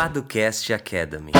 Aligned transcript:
Paducast 0.00 0.72
Academy. 0.72 1.30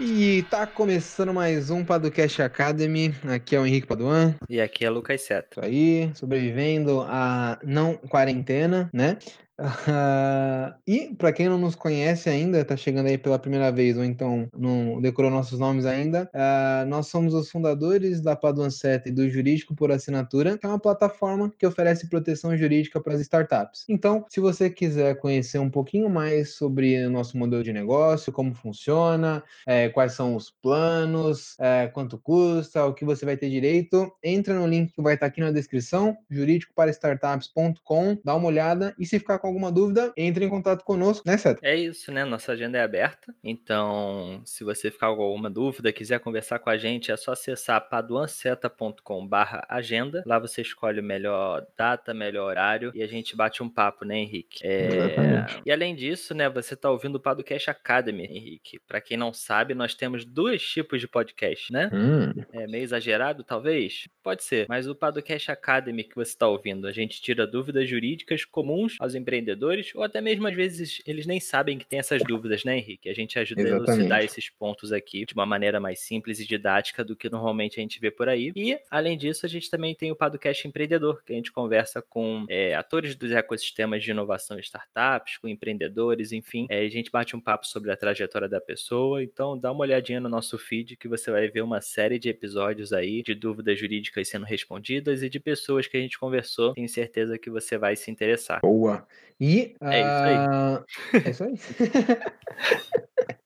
E 0.00 0.42
tá 0.44 0.66
começando 0.66 1.34
mais 1.34 1.68
um 1.68 1.84
Paducast 1.84 2.40
Academy. 2.40 3.14
Aqui 3.28 3.54
é 3.54 3.60
o 3.60 3.66
Henrique 3.66 3.86
Paduan. 3.86 4.34
E 4.48 4.58
aqui 4.58 4.86
é 4.86 4.88
Lucas 4.88 5.20
Seto. 5.20 5.60
Aí, 5.62 6.10
sobrevivendo 6.14 7.02
à 7.02 7.58
não 7.62 7.98
quarentena, 7.98 8.88
né? 8.94 9.18
Uh, 9.60 10.74
e 10.86 11.14
para 11.14 11.32
quem 11.32 11.48
não 11.48 11.58
nos 11.58 11.74
conhece 11.74 12.28
ainda, 12.28 12.64
tá 12.64 12.76
chegando 12.76 13.06
aí 13.06 13.18
pela 13.18 13.38
primeira 13.38 13.70
vez 13.70 13.96
ou 13.96 14.04
então 14.04 14.48
não 14.56 15.00
decorou 15.00 15.30
nossos 15.30 15.58
nomes 15.58 15.84
ainda, 15.84 16.30
uh, 16.34 16.88
nós 16.88 17.08
somos 17.08 17.34
os 17.34 17.50
fundadores 17.50 18.20
da 18.20 18.34
Paduan 18.34 18.70
7 18.70 19.08
e 19.08 19.12
do 19.12 19.28
Jurídico 19.28 19.74
por 19.74 19.92
Assinatura, 19.92 20.56
que 20.56 20.66
é 20.66 20.68
uma 20.68 20.78
plataforma 20.78 21.52
que 21.58 21.66
oferece 21.66 22.08
proteção 22.08 22.56
jurídica 22.56 23.00
para 23.00 23.14
as 23.14 23.20
startups. 23.20 23.84
Então, 23.88 24.24
se 24.28 24.40
você 24.40 24.70
quiser 24.70 25.16
conhecer 25.16 25.58
um 25.58 25.70
pouquinho 25.70 26.08
mais 26.08 26.54
sobre 26.54 27.04
o 27.04 27.10
nosso 27.10 27.36
modelo 27.36 27.62
de 27.62 27.72
negócio, 27.72 28.32
como 28.32 28.54
funciona, 28.54 29.42
é, 29.66 29.88
quais 29.88 30.12
são 30.12 30.34
os 30.34 30.50
planos, 30.50 31.56
é, 31.60 31.88
quanto 31.88 32.18
custa, 32.18 32.86
o 32.86 32.94
que 32.94 33.04
você 33.04 33.24
vai 33.24 33.36
ter 33.36 33.50
direito, 33.50 34.10
entra 34.22 34.54
no 34.54 34.66
link 34.66 34.92
que 34.92 35.02
vai 35.02 35.14
estar 35.14 35.26
aqui 35.26 35.40
na 35.40 35.50
descrição, 35.50 36.16
jurídicoparastartups.com, 36.30 38.18
dá 38.24 38.34
uma 38.34 38.48
olhada 38.48 38.94
e 38.98 39.06
se 39.06 39.18
ficar 39.18 39.38
com 39.42 39.48
alguma 39.48 39.72
dúvida, 39.72 40.12
entre 40.16 40.44
em 40.44 40.48
contato 40.48 40.84
conosco, 40.84 41.24
né, 41.26 41.36
Seth? 41.36 41.58
É 41.62 41.76
isso, 41.76 42.12
né? 42.12 42.24
Nossa 42.24 42.52
agenda 42.52 42.78
é 42.78 42.82
aberta. 42.82 43.34
Então, 43.42 44.40
se 44.44 44.62
você 44.62 44.88
ficar 44.90 45.12
com 45.14 45.22
alguma 45.22 45.48
dúvida, 45.50 45.92
quiser 45.92 46.20
conversar 46.20 46.60
com 46.60 46.70
a 46.70 46.78
gente, 46.78 47.10
é 47.10 47.16
só 47.16 47.32
acessar 47.32 47.88
paduanceta.com/agenda. 47.88 50.22
Lá 50.24 50.38
você 50.38 50.62
escolhe 50.62 51.00
o 51.00 51.04
melhor 51.04 51.66
data, 51.76 52.14
melhor 52.14 52.48
horário 52.48 52.92
e 52.94 53.02
a 53.02 53.08
gente 53.08 53.34
bate 53.34 53.60
um 53.62 53.68
papo, 53.68 54.04
né, 54.04 54.18
Henrique? 54.18 54.64
É... 54.64 55.46
E 55.66 55.72
além 55.72 55.96
disso, 55.96 56.34
né, 56.34 56.48
você 56.48 56.74
está 56.74 56.88
ouvindo 56.88 57.16
o 57.16 57.20
Podcast 57.20 57.68
Academy, 57.68 58.22
Henrique. 58.24 58.78
Para 58.86 59.00
quem 59.00 59.16
não 59.16 59.32
sabe, 59.32 59.74
nós 59.74 59.92
temos 59.94 60.24
dois 60.24 60.62
tipos 60.62 61.00
de 61.00 61.08
podcast, 61.08 61.72
né? 61.72 61.90
Hum. 61.92 62.32
É 62.52 62.68
meio 62.68 62.84
exagerado, 62.84 63.42
talvez? 63.42 64.06
Pode 64.22 64.44
ser. 64.44 64.66
Mas 64.68 64.86
o 64.86 64.94
Podcast 64.94 65.50
Academy 65.50 66.04
que 66.04 66.14
você 66.14 66.30
está 66.30 66.46
ouvindo, 66.46 66.86
a 66.86 66.92
gente 66.92 67.20
tira 67.20 67.44
dúvidas 67.46 67.88
jurídicas 67.88 68.44
comuns 68.44 68.96
aos 69.00 69.14
empreendedores 69.14 69.31
empreendedores, 69.32 69.94
ou 69.94 70.02
até 70.02 70.20
mesmo 70.20 70.46
às 70.46 70.54
vezes 70.54 71.00
eles 71.06 71.26
nem 71.26 71.40
sabem 71.40 71.78
que 71.78 71.86
tem 71.86 71.98
essas 71.98 72.22
dúvidas, 72.22 72.64
né, 72.64 72.76
Henrique? 72.76 73.08
A 73.08 73.14
gente 73.14 73.38
ajuda 73.38 73.62
Exatamente. 73.62 73.90
a 73.90 73.94
elucidar 73.94 74.24
esses 74.24 74.50
pontos 74.50 74.92
aqui 74.92 75.24
de 75.24 75.32
uma 75.32 75.46
maneira 75.46 75.80
mais 75.80 76.00
simples 76.00 76.38
e 76.38 76.46
didática 76.46 77.02
do 77.02 77.16
que 77.16 77.30
normalmente 77.30 77.80
a 77.80 77.82
gente 77.82 77.98
vê 77.98 78.10
por 78.10 78.28
aí. 78.28 78.52
E, 78.54 78.78
além 78.90 79.16
disso, 79.16 79.46
a 79.46 79.48
gente 79.48 79.70
também 79.70 79.94
tem 79.94 80.12
o 80.12 80.16
Padocast 80.16 80.68
Empreendedor, 80.68 81.22
que 81.24 81.32
a 81.32 81.36
gente 81.36 81.50
conversa 81.50 82.02
com 82.02 82.44
é, 82.48 82.74
atores 82.74 83.16
dos 83.16 83.30
ecossistemas 83.30 84.02
de 84.02 84.10
inovação 84.10 84.58
e 84.58 84.60
startups, 84.60 85.38
com 85.38 85.48
empreendedores, 85.48 86.32
enfim. 86.32 86.66
É, 86.68 86.80
a 86.80 86.88
gente 86.88 87.10
bate 87.10 87.34
um 87.34 87.40
papo 87.40 87.66
sobre 87.66 87.90
a 87.90 87.96
trajetória 87.96 88.48
da 88.48 88.60
pessoa. 88.60 89.22
Então, 89.22 89.58
dá 89.58 89.72
uma 89.72 89.80
olhadinha 89.80 90.20
no 90.20 90.28
nosso 90.28 90.58
feed 90.58 90.96
que 90.96 91.08
você 91.08 91.30
vai 91.30 91.48
ver 91.48 91.62
uma 91.62 91.80
série 91.80 92.18
de 92.18 92.28
episódios 92.28 92.92
aí 92.92 93.22
de 93.22 93.34
dúvidas 93.34 93.78
jurídicas 93.78 94.28
sendo 94.28 94.44
respondidas 94.44 95.22
e 95.22 95.28
de 95.28 95.40
pessoas 95.40 95.86
que 95.86 95.96
a 95.96 96.00
gente 96.00 96.18
conversou. 96.18 96.74
Tenho 96.74 96.88
certeza 96.88 97.38
que 97.38 97.50
você 97.50 97.78
vai 97.78 97.96
se 97.96 98.10
interessar. 98.10 98.60
Boa. 98.60 99.06
E. 99.42 99.74
É 99.80 99.98
isso 99.98 100.22
aí. 100.22 100.36
ah, 100.36 100.84
É 101.14 101.30
isso 101.30 101.42
aí. 101.42 101.54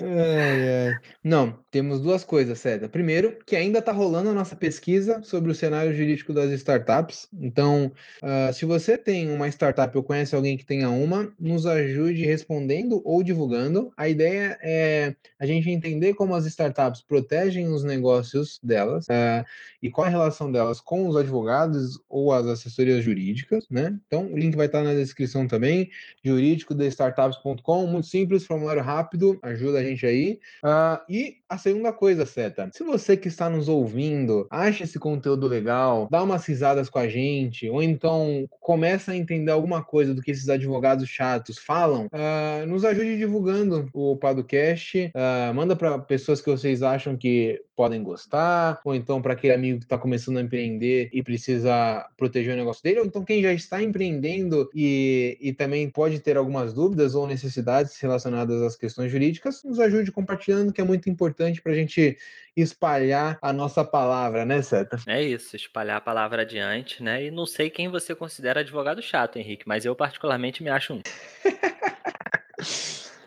Ai, 0.00 0.88
ai. 0.88 0.98
Não, 1.22 1.58
temos 1.70 2.00
duas 2.00 2.24
coisas, 2.24 2.58
César. 2.58 2.88
Primeiro, 2.88 3.38
que 3.44 3.54
ainda 3.54 3.78
está 3.78 3.92
rolando 3.92 4.30
a 4.30 4.34
nossa 4.34 4.56
pesquisa 4.56 5.22
sobre 5.22 5.50
o 5.50 5.54
cenário 5.54 5.94
jurídico 5.94 6.32
das 6.32 6.50
startups. 6.52 7.28
Então, 7.40 7.92
ah, 8.22 8.50
se 8.52 8.64
você 8.64 8.96
tem 8.96 9.30
uma 9.30 9.48
startup 9.48 9.94
ou 9.96 10.02
conhece 10.02 10.34
alguém 10.34 10.56
que 10.56 10.64
tenha 10.64 10.88
uma, 10.90 11.32
nos 11.38 11.66
ajude 11.66 12.24
respondendo 12.24 13.02
ou 13.04 13.22
divulgando. 13.22 13.92
A 13.96 14.08
ideia 14.08 14.58
é 14.62 15.14
a 15.38 15.46
gente 15.46 15.70
entender 15.70 16.14
como 16.14 16.34
as 16.34 16.46
startups 16.46 17.02
protegem 17.02 17.68
os 17.68 17.84
negócios 17.84 18.58
delas 18.62 19.06
ah, 19.10 19.44
e 19.82 19.90
qual 19.90 20.06
a 20.06 20.10
relação 20.10 20.50
delas 20.50 20.80
com 20.80 21.06
os 21.08 21.16
advogados 21.16 22.00
ou 22.08 22.32
as 22.32 22.46
assessorias 22.46 23.04
jurídicas, 23.04 23.66
né? 23.70 23.98
Então, 24.06 24.32
o 24.32 24.38
link 24.38 24.56
vai 24.56 24.66
estar 24.66 24.82
na 24.82 24.94
descrição 24.94 25.46
também, 25.46 25.90
jurídicodestartups.com, 26.24 27.86
muito 27.86 28.06
simples, 28.06 28.46
formulário 28.46 28.82
rápido, 28.82 29.17
ajuda 29.42 29.78
a 29.78 29.84
gente 29.84 30.06
aí. 30.06 30.38
Ah, 30.62 31.04
e 31.08 31.36
a 31.48 31.56
segunda 31.56 31.92
coisa, 31.92 32.26
Seta, 32.26 32.68
se 32.72 32.84
você 32.84 33.16
que 33.16 33.28
está 33.28 33.48
nos 33.48 33.68
ouvindo 33.68 34.46
acha 34.50 34.84
esse 34.84 34.98
conteúdo 34.98 35.46
legal, 35.46 36.06
dá 36.10 36.22
umas 36.22 36.44
risadas 36.44 36.90
com 36.90 36.98
a 36.98 37.08
gente, 37.08 37.68
ou 37.70 37.82
então 37.82 38.46
começa 38.60 39.12
a 39.12 39.16
entender 39.16 39.50
alguma 39.50 39.82
coisa 39.82 40.14
do 40.14 40.20
que 40.20 40.30
esses 40.30 40.48
advogados 40.48 41.08
chatos 41.08 41.58
falam, 41.58 42.06
ah, 42.12 42.64
nos 42.66 42.84
ajude 42.84 43.16
divulgando 43.16 43.88
o 43.94 44.16
podcast, 44.16 45.10
ah, 45.14 45.52
manda 45.54 45.74
para 45.74 45.98
pessoas 45.98 46.40
que 46.40 46.50
vocês 46.50 46.82
acham 46.82 47.16
que 47.16 47.62
podem 47.74 48.02
gostar, 48.02 48.80
ou 48.84 48.92
então 48.92 49.22
para 49.22 49.34
aquele 49.34 49.54
amigo 49.54 49.78
que 49.78 49.84
está 49.84 49.96
começando 49.96 50.38
a 50.38 50.42
empreender 50.42 51.08
e 51.12 51.22
precisa 51.22 52.04
proteger 52.16 52.54
o 52.54 52.56
negócio 52.56 52.82
dele, 52.82 52.98
ou 52.98 53.06
então 53.06 53.24
quem 53.24 53.40
já 53.40 53.52
está 53.52 53.80
empreendendo 53.80 54.68
e, 54.74 55.38
e 55.40 55.52
também 55.52 55.88
pode 55.88 56.18
ter 56.18 56.36
algumas 56.36 56.74
dúvidas 56.74 57.14
ou 57.14 57.26
necessidades 57.26 57.96
relacionadas 58.00 58.60
às 58.62 58.76
questões 58.76 58.97
jurídicas, 59.06 59.62
nos 59.62 59.78
ajude 59.78 60.10
compartilhando, 60.10 60.72
que 60.72 60.80
é 60.80 60.84
muito 60.84 61.10
importante 61.10 61.60
para 61.60 61.72
a 61.72 61.74
gente 61.74 62.16
espalhar 62.56 63.38
a 63.40 63.52
nossa 63.52 63.84
palavra, 63.84 64.44
né, 64.44 64.62
Seta? 64.62 64.98
É 65.06 65.22
isso, 65.22 65.54
espalhar 65.54 65.98
a 65.98 66.00
palavra 66.00 66.42
adiante, 66.42 67.02
né? 67.02 67.26
E 67.26 67.30
não 67.30 67.46
sei 67.46 67.70
quem 67.70 67.88
você 67.88 68.14
considera 68.14 68.60
advogado 68.60 69.02
chato, 69.02 69.38
Henrique, 69.38 69.68
mas 69.68 69.84
eu 69.84 69.94
particularmente 69.94 70.62
me 70.62 70.70
acho 70.70 70.94
um. 70.94 71.02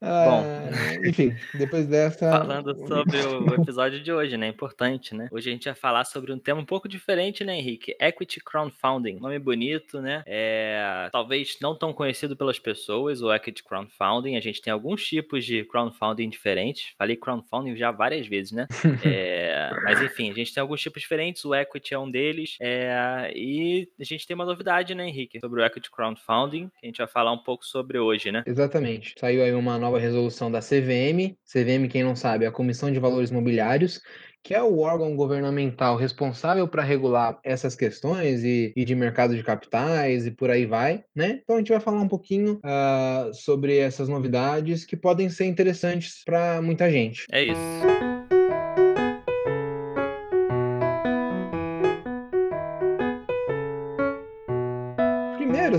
Bom. 0.01 0.43
Ah, 0.43 1.07
enfim, 1.07 1.35
depois 1.53 1.85
dessa. 1.85 2.31
Falando 2.31 2.75
sobre 2.87 3.17
o 3.19 3.61
episódio 3.61 4.01
de 4.01 4.11
hoje, 4.11 4.35
né? 4.35 4.47
Importante, 4.47 5.13
né? 5.13 5.29
Hoje 5.31 5.49
a 5.49 5.53
gente 5.53 5.65
vai 5.65 5.75
falar 5.75 6.05
sobre 6.05 6.33
um 6.33 6.39
tema 6.39 6.59
um 6.59 6.65
pouco 6.65 6.89
diferente, 6.89 7.43
né, 7.43 7.55
Henrique? 7.59 7.95
Equity 7.99 8.39
Crowdfunding. 8.39 9.19
Nome 9.19 9.37
bonito, 9.37 10.01
né? 10.01 10.23
É, 10.25 11.07
talvez 11.11 11.57
não 11.61 11.77
tão 11.77 11.93
conhecido 11.93 12.35
pelas 12.35 12.57
pessoas, 12.57 13.21
o 13.21 13.31
Equity 13.31 13.63
Crowdfunding. 13.63 14.37
A 14.37 14.41
gente 14.41 14.59
tem 14.59 14.73
alguns 14.73 15.05
tipos 15.05 15.45
de 15.45 15.63
crowdfunding 15.65 16.29
diferentes. 16.29 16.95
Falei 16.97 17.15
crowdfunding 17.15 17.75
já 17.75 17.91
várias 17.91 18.25
vezes, 18.25 18.51
né? 18.51 18.67
É, 19.03 19.69
mas 19.83 20.01
enfim, 20.01 20.29
a 20.31 20.33
gente 20.33 20.53
tem 20.53 20.61
alguns 20.61 20.81
tipos 20.81 21.01
diferentes. 21.01 21.43
O 21.43 21.53
Equity 21.53 21.93
é 21.93 21.99
um 21.99 22.09
deles. 22.09 22.57
É, 22.59 23.31
e 23.35 23.89
a 23.99 24.03
gente 24.03 24.25
tem 24.25 24.35
uma 24.35 24.45
novidade, 24.45 24.95
né, 24.95 25.07
Henrique? 25.07 25.39
Sobre 25.39 25.61
o 25.61 25.65
Equity 25.65 25.91
Crowdfunding, 25.91 26.69
que 26.79 26.85
a 26.85 26.87
gente 26.87 26.97
vai 26.97 27.07
falar 27.07 27.31
um 27.31 27.37
pouco 27.37 27.65
sobre 27.65 27.99
hoje, 27.99 28.31
né? 28.31 28.43
Exatamente. 28.45 29.15
Saiu 29.17 29.43
aí 29.43 29.53
uma 29.53 29.77
nova 29.77 29.90
resolução 29.99 30.51
da 30.51 30.59
CVM. 30.59 31.35
CVM, 31.45 31.87
quem 31.89 32.03
não 32.03 32.15
sabe, 32.15 32.45
é 32.45 32.47
a 32.47 32.51
Comissão 32.51 32.91
de 32.91 32.99
Valores 32.99 33.31
Mobiliários, 33.31 34.01
que 34.43 34.53
é 34.53 34.61
o 34.61 34.79
órgão 34.79 35.15
governamental 35.15 35.95
responsável 35.95 36.67
para 36.67 36.83
regular 36.83 37.39
essas 37.43 37.75
questões 37.75 38.43
e, 38.43 38.73
e, 38.75 38.83
de 38.83 38.95
mercado 38.95 39.35
de 39.35 39.43
capitais 39.43 40.25
e 40.25 40.31
por 40.31 40.49
aí 40.49 40.65
vai, 40.65 41.03
né? 41.15 41.39
Então 41.43 41.55
a 41.55 41.59
gente 41.59 41.71
vai 41.71 41.79
falar 41.79 42.01
um 42.01 42.07
pouquinho 42.07 42.59
uh, 42.65 43.33
sobre 43.33 43.77
essas 43.77 44.09
novidades 44.09 44.85
que 44.85 44.97
podem 44.97 45.29
ser 45.29 45.45
interessantes 45.45 46.23
para 46.25 46.61
muita 46.61 46.89
gente. 46.89 47.25
É 47.31 47.43
isso. 47.43 48.30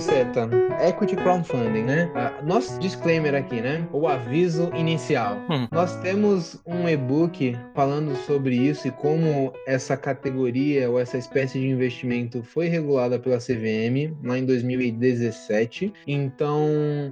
Seta, 0.03 0.49
Equity 0.85 1.15
Crowdfunding, 1.15 1.85
né? 1.85 2.11
Uh, 2.15 2.45
nosso 2.45 2.77
disclaimer 2.81 3.37
aqui, 3.37 3.61
né? 3.61 3.87
O 3.93 4.09
aviso 4.09 4.69
inicial. 4.75 5.37
Hum. 5.49 5.69
Nós 5.71 5.95
temos 6.01 6.61
um 6.67 6.89
e-book 6.89 7.57
falando 7.73 8.17
sobre 8.27 8.57
isso 8.57 8.89
e 8.89 8.91
como 8.91 9.53
essa 9.65 9.97
categoria 9.97 10.91
ou 10.91 10.99
essa 10.99 11.17
espécie 11.17 11.61
de 11.61 11.69
investimento 11.69 12.43
foi 12.43 12.67
regulada 12.67 13.17
pela 13.17 13.39
CVM 13.39 14.13
lá 14.25 14.37
em 14.37 14.45
2017. 14.45 15.93
Então, 16.05 16.67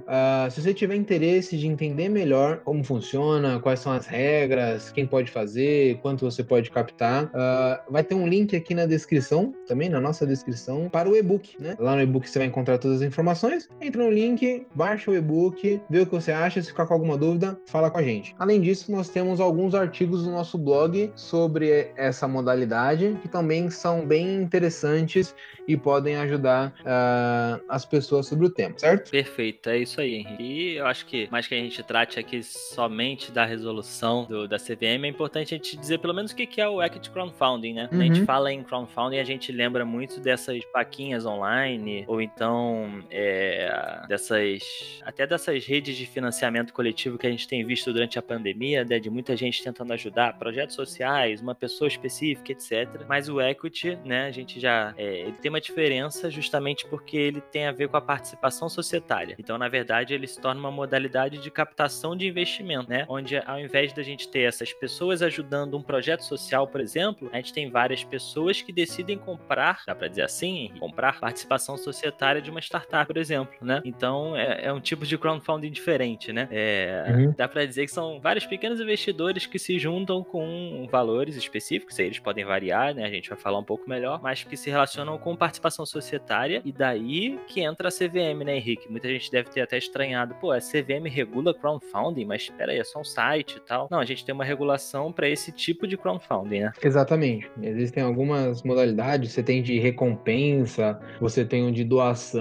uh, 0.05 0.51
se 0.51 0.61
você 0.61 0.73
tiver 0.73 0.95
interesse 0.95 1.57
de 1.57 1.67
entender 1.67 2.09
melhor 2.09 2.57
como 2.65 2.83
funciona, 2.83 3.57
quais 3.61 3.79
são 3.79 3.93
as 3.93 4.05
regras, 4.05 4.91
quem 4.91 5.07
pode 5.07 5.31
fazer, 5.31 5.97
quanto 6.01 6.25
você 6.29 6.43
pode 6.43 6.69
captar, 6.69 7.25
uh, 7.27 7.91
vai 7.91 8.03
ter 8.03 8.15
um 8.15 8.27
link 8.27 8.53
aqui 8.53 8.75
na 8.75 8.85
descrição, 8.85 9.53
também 9.65 9.87
na 9.87 10.01
nossa 10.01 10.27
descrição, 10.27 10.89
para 10.89 11.07
o 11.07 11.15
e-book, 11.15 11.55
né? 11.57 11.75
Lá 11.79 11.95
no 11.95 12.01
e-book 12.01 12.29
você 12.29 12.39
vai 12.39 12.49
encontrar 12.49 12.80
todas 12.81 12.97
as 13.01 13.07
informações. 13.07 13.69
Entra 13.79 14.03
no 14.03 14.09
link, 14.11 14.65
baixa 14.75 15.09
o 15.11 15.15
e-book, 15.15 15.81
vê 15.89 15.99
o 16.01 16.05
que 16.05 16.11
você 16.11 16.31
acha. 16.31 16.61
Se 16.61 16.69
ficar 16.69 16.85
com 16.87 16.93
alguma 16.93 17.17
dúvida, 17.17 17.57
fala 17.67 17.89
com 17.89 17.97
a 17.99 18.03
gente. 18.03 18.35
Além 18.39 18.59
disso, 18.61 18.91
nós 18.91 19.07
temos 19.09 19.39
alguns 19.39 19.73
artigos 19.75 20.25
no 20.25 20.31
nosso 20.33 20.57
blog 20.57 21.11
sobre 21.15 21.91
essa 21.95 22.27
modalidade 22.27 23.17
que 23.21 23.27
também 23.27 23.69
são 23.69 24.05
bem 24.05 24.41
interessantes 24.41 25.35
e 25.67 25.77
podem 25.77 26.15
ajudar 26.17 26.73
uh, 26.81 27.63
as 27.69 27.85
pessoas 27.85 28.27
sobre 28.27 28.47
o 28.47 28.49
tema, 28.49 28.73
certo? 28.77 29.11
Perfeito, 29.11 29.69
é 29.69 29.77
isso 29.77 30.01
aí, 30.01 30.15
Henrique. 30.15 30.43
E 30.43 30.75
eu 30.77 30.85
acho 30.87 31.05
que, 31.05 31.27
mais 31.31 31.47
que 31.47 31.53
a 31.53 31.57
gente 31.57 31.81
trate 31.83 32.19
aqui 32.19 32.41
somente 32.43 33.31
da 33.31 33.45
resolução 33.45 34.25
do, 34.25 34.47
da 34.47 34.57
CVM, 34.57 35.05
é 35.05 35.07
importante 35.07 35.53
a 35.53 35.57
gente 35.57 35.77
dizer 35.77 35.99
pelo 35.99 36.13
menos 36.13 36.31
o 36.31 36.35
que 36.35 36.59
é 36.59 36.67
o 36.67 36.81
Equity 36.81 37.09
Crowdfunding, 37.11 37.73
né? 37.73 37.87
Quando 37.87 38.01
a 38.01 38.05
gente 38.05 38.19
Uhum. 38.21 38.25
fala 38.25 38.51
em 38.51 38.63
crowdfunding, 38.63 39.19
a 39.19 39.23
gente 39.23 39.51
lembra 39.51 39.85
muito 39.85 40.19
dessas 40.19 40.59
vaquinhas 40.73 41.25
online, 41.25 42.03
ou 42.07 42.21
então 42.21 42.60
questão 42.61 43.03
é, 43.09 44.03
dessas. 44.07 45.01
até 45.03 45.25
dessas 45.25 45.65
redes 45.65 45.95
de 45.95 46.05
financiamento 46.05 46.73
coletivo 46.73 47.17
que 47.17 47.27
a 47.27 47.31
gente 47.31 47.47
tem 47.47 47.65
visto 47.65 47.91
durante 47.91 48.19
a 48.19 48.21
pandemia, 48.21 48.83
né, 48.83 48.99
de 48.99 49.09
muita 49.09 49.35
gente 49.35 49.63
tentando 49.63 49.93
ajudar 49.93 50.37
projetos 50.37 50.75
sociais, 50.75 51.41
uma 51.41 51.55
pessoa 51.55 51.87
específica, 51.87 52.51
etc. 52.51 53.05
Mas 53.07 53.29
o 53.29 53.41
equity, 53.41 53.97
né, 54.05 54.27
a 54.27 54.31
gente 54.31 54.59
já. 54.59 54.93
É, 54.97 55.21
ele 55.21 55.33
tem 55.33 55.49
uma 55.49 55.61
diferença 55.61 56.29
justamente 56.29 56.85
porque 56.87 57.17
ele 57.17 57.41
tem 57.41 57.65
a 57.65 57.71
ver 57.71 57.87
com 57.87 57.97
a 57.97 58.01
participação 58.01 58.69
societária. 58.69 59.35
Então, 59.39 59.57
na 59.57 59.67
verdade, 59.67 60.13
ele 60.13 60.27
se 60.27 60.39
torna 60.39 60.59
uma 60.59 60.71
modalidade 60.71 61.39
de 61.39 61.51
captação 61.51 62.15
de 62.15 62.27
investimento, 62.27 62.89
né? 62.89 63.05
Onde 63.07 63.37
ao 63.37 63.59
invés 63.59 63.93
da 63.93 64.03
gente 64.03 64.27
ter 64.27 64.41
essas 64.41 64.73
pessoas 64.73 65.21
ajudando 65.21 65.77
um 65.77 65.81
projeto 65.81 66.21
social, 66.21 66.67
por 66.67 66.81
exemplo, 66.81 67.29
a 67.33 67.37
gente 67.37 67.53
tem 67.53 67.69
várias 67.69 68.03
pessoas 68.03 68.61
que 68.61 68.71
decidem 68.71 69.17
comprar, 69.17 69.83
dá 69.85 69.95
para 69.95 70.07
dizer 70.07 70.23
assim, 70.23 70.71
comprar 70.79 71.19
participação 71.19 71.77
societária 71.77 72.41
de 72.41 72.50
uma 72.51 72.59
startup, 72.59 73.07
por 73.07 73.17
exemplo, 73.17 73.55
né? 73.61 73.81
Então 73.83 74.35
é, 74.35 74.65
é 74.65 74.73
um 74.73 74.79
tipo 74.79 75.05
de 75.05 75.17
crowdfunding 75.17 75.71
diferente, 75.71 76.31
né? 76.31 76.47
É, 76.51 77.05
uhum. 77.09 77.33
Dá 77.37 77.47
para 77.47 77.65
dizer 77.65 77.85
que 77.85 77.91
são 77.91 78.19
vários 78.19 78.45
pequenos 78.45 78.79
investidores 78.79 79.45
que 79.45 79.57
se 79.57 79.79
juntam 79.79 80.23
com 80.23 80.87
valores 80.91 81.35
específicos, 81.35 81.97
eles 81.99 82.19
podem 82.19 82.45
variar, 82.45 82.93
né? 82.93 83.05
A 83.05 83.09
gente 83.09 83.29
vai 83.29 83.37
falar 83.37 83.59
um 83.59 83.63
pouco 83.63 83.89
melhor, 83.89 84.21
mas 84.21 84.43
que 84.43 84.57
se 84.57 84.69
relacionam 84.69 85.17
com 85.17 85.35
participação 85.35 85.85
societária 85.85 86.61
e 86.63 86.71
daí 86.71 87.39
que 87.47 87.61
entra 87.61 87.87
a 87.87 87.91
CVM, 87.91 88.43
né, 88.45 88.57
Henrique? 88.57 88.91
Muita 88.91 89.07
gente 89.09 89.31
deve 89.31 89.49
ter 89.49 89.61
até 89.61 89.77
estranhado, 89.77 90.35
pô, 90.35 90.51
a 90.51 90.59
CVM 90.59 91.07
regula 91.07 91.53
crowdfunding, 91.53 92.25
mas 92.25 92.43
espera 92.43 92.71
aí, 92.71 92.79
é 92.79 92.83
só 92.83 92.99
um 92.99 93.03
site 93.03 93.57
e 93.57 93.59
tal. 93.61 93.87
Não, 93.89 93.99
a 93.99 94.05
gente 94.05 94.25
tem 94.25 94.33
uma 94.33 94.43
regulação 94.43 95.11
para 95.11 95.27
esse 95.29 95.51
tipo 95.51 95.87
de 95.87 95.97
crowdfunding, 95.97 96.61
né? 96.61 96.71
Exatamente. 96.83 97.49
Existem 97.61 98.03
algumas 98.03 98.63
modalidades, 98.63 99.31
você 99.31 99.43
tem 99.43 99.61
de 99.61 99.79
recompensa, 99.79 100.99
você 101.19 101.45
tem 101.45 101.63
um 101.63 101.71
de 101.71 101.83
doação 101.83 102.40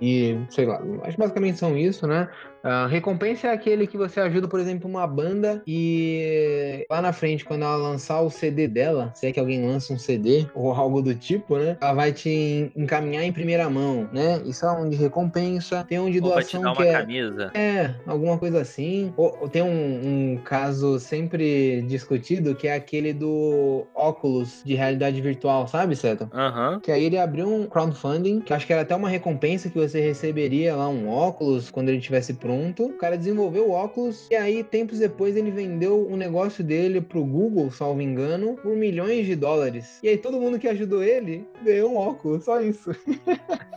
e 0.00 0.38
sei 0.48 0.66
lá, 0.66 0.80
mas 0.84 1.16
basicamente 1.16 1.58
são 1.58 1.76
isso, 1.76 2.06
né? 2.06 2.28
Uh, 2.64 2.88
recompensa 2.88 3.48
é 3.48 3.52
aquele 3.52 3.86
que 3.86 3.98
você 3.98 4.18
ajuda, 4.20 4.48
por 4.48 4.58
exemplo, 4.58 4.88
uma 4.88 5.06
banda 5.06 5.62
e 5.66 6.86
lá 6.90 7.02
na 7.02 7.12
frente, 7.12 7.44
quando 7.44 7.62
ela 7.62 7.76
lançar 7.76 8.22
o 8.22 8.30
CD 8.30 8.66
dela, 8.66 9.12
se 9.14 9.26
é 9.26 9.32
que 9.32 9.38
alguém 9.38 9.66
lança 9.66 9.92
um 9.92 9.98
CD 9.98 10.46
ou 10.54 10.72
algo 10.72 11.02
do 11.02 11.14
tipo, 11.14 11.58
né? 11.58 11.76
Ela 11.78 11.92
vai 11.92 12.12
te 12.12 12.72
encaminhar 12.74 13.22
em 13.22 13.32
primeira 13.32 13.68
mão, 13.68 14.08
né? 14.10 14.40
Isso 14.46 14.64
é 14.64 14.72
um 14.72 14.88
de 14.88 14.96
recompensa. 14.96 15.84
Tem 15.86 16.00
um 16.00 16.10
de 16.10 16.22
doação 16.22 16.60
ou 16.60 16.74
vai 16.74 16.74
te 16.74 16.78
dar 16.78 16.84
uma 16.84 16.86
é, 16.86 16.92
camisa. 17.00 17.50
É, 17.52 17.94
alguma 18.06 18.38
coisa 18.38 18.62
assim. 18.62 19.12
Ou, 19.14 19.36
ou 19.42 19.48
tem 19.48 19.62
um, 19.62 20.32
um, 20.32 20.36
caso 20.38 20.98
sempre 20.98 21.82
discutido 21.82 22.54
que 22.54 22.66
é 22.66 22.74
aquele 22.74 23.12
do 23.12 23.86
óculos 23.94 24.62
de 24.64 24.74
realidade 24.74 25.20
virtual, 25.20 25.68
sabe, 25.68 25.94
Seto? 25.96 26.30
Aham. 26.32 26.74
Uhum. 26.74 26.80
Que 26.80 26.90
aí 26.90 27.04
ele 27.04 27.18
abriu 27.18 27.46
um 27.46 27.66
crowdfunding, 27.66 28.40
que 28.40 28.54
acho 28.54 28.66
que 28.66 28.72
era 28.72 28.82
até 28.82 28.96
uma 28.96 29.10
recompensa 29.10 29.68
que 29.68 29.78
você 29.78 30.00
receberia 30.00 30.74
lá, 30.74 30.88
um 30.88 31.10
óculos, 31.10 31.70
quando 31.70 31.90
ele 31.90 32.00
tivesse 32.00 32.32
pronto 32.32 32.53
O 32.86 32.96
cara 32.96 33.16
desenvolveu 33.16 33.68
o 33.68 33.72
óculos 33.72 34.28
e 34.30 34.34
aí, 34.34 34.62
tempos 34.62 34.98
depois, 34.98 35.36
ele 35.36 35.50
vendeu 35.50 36.06
o 36.06 36.16
negócio 36.16 36.62
dele 36.62 37.00
pro 37.00 37.24
Google, 37.24 37.70
salvo 37.70 38.00
engano, 38.00 38.56
por 38.62 38.76
milhões 38.76 39.26
de 39.26 39.36
dólares. 39.36 39.98
E 40.02 40.08
aí, 40.08 40.16
todo 40.16 40.40
mundo 40.40 40.58
que 40.58 40.68
ajudou 40.68 41.02
ele 41.02 41.46
ganhou 41.62 41.92
um 41.92 41.96
óculos, 41.96 42.44
só 42.44 42.60
isso. 42.60 42.90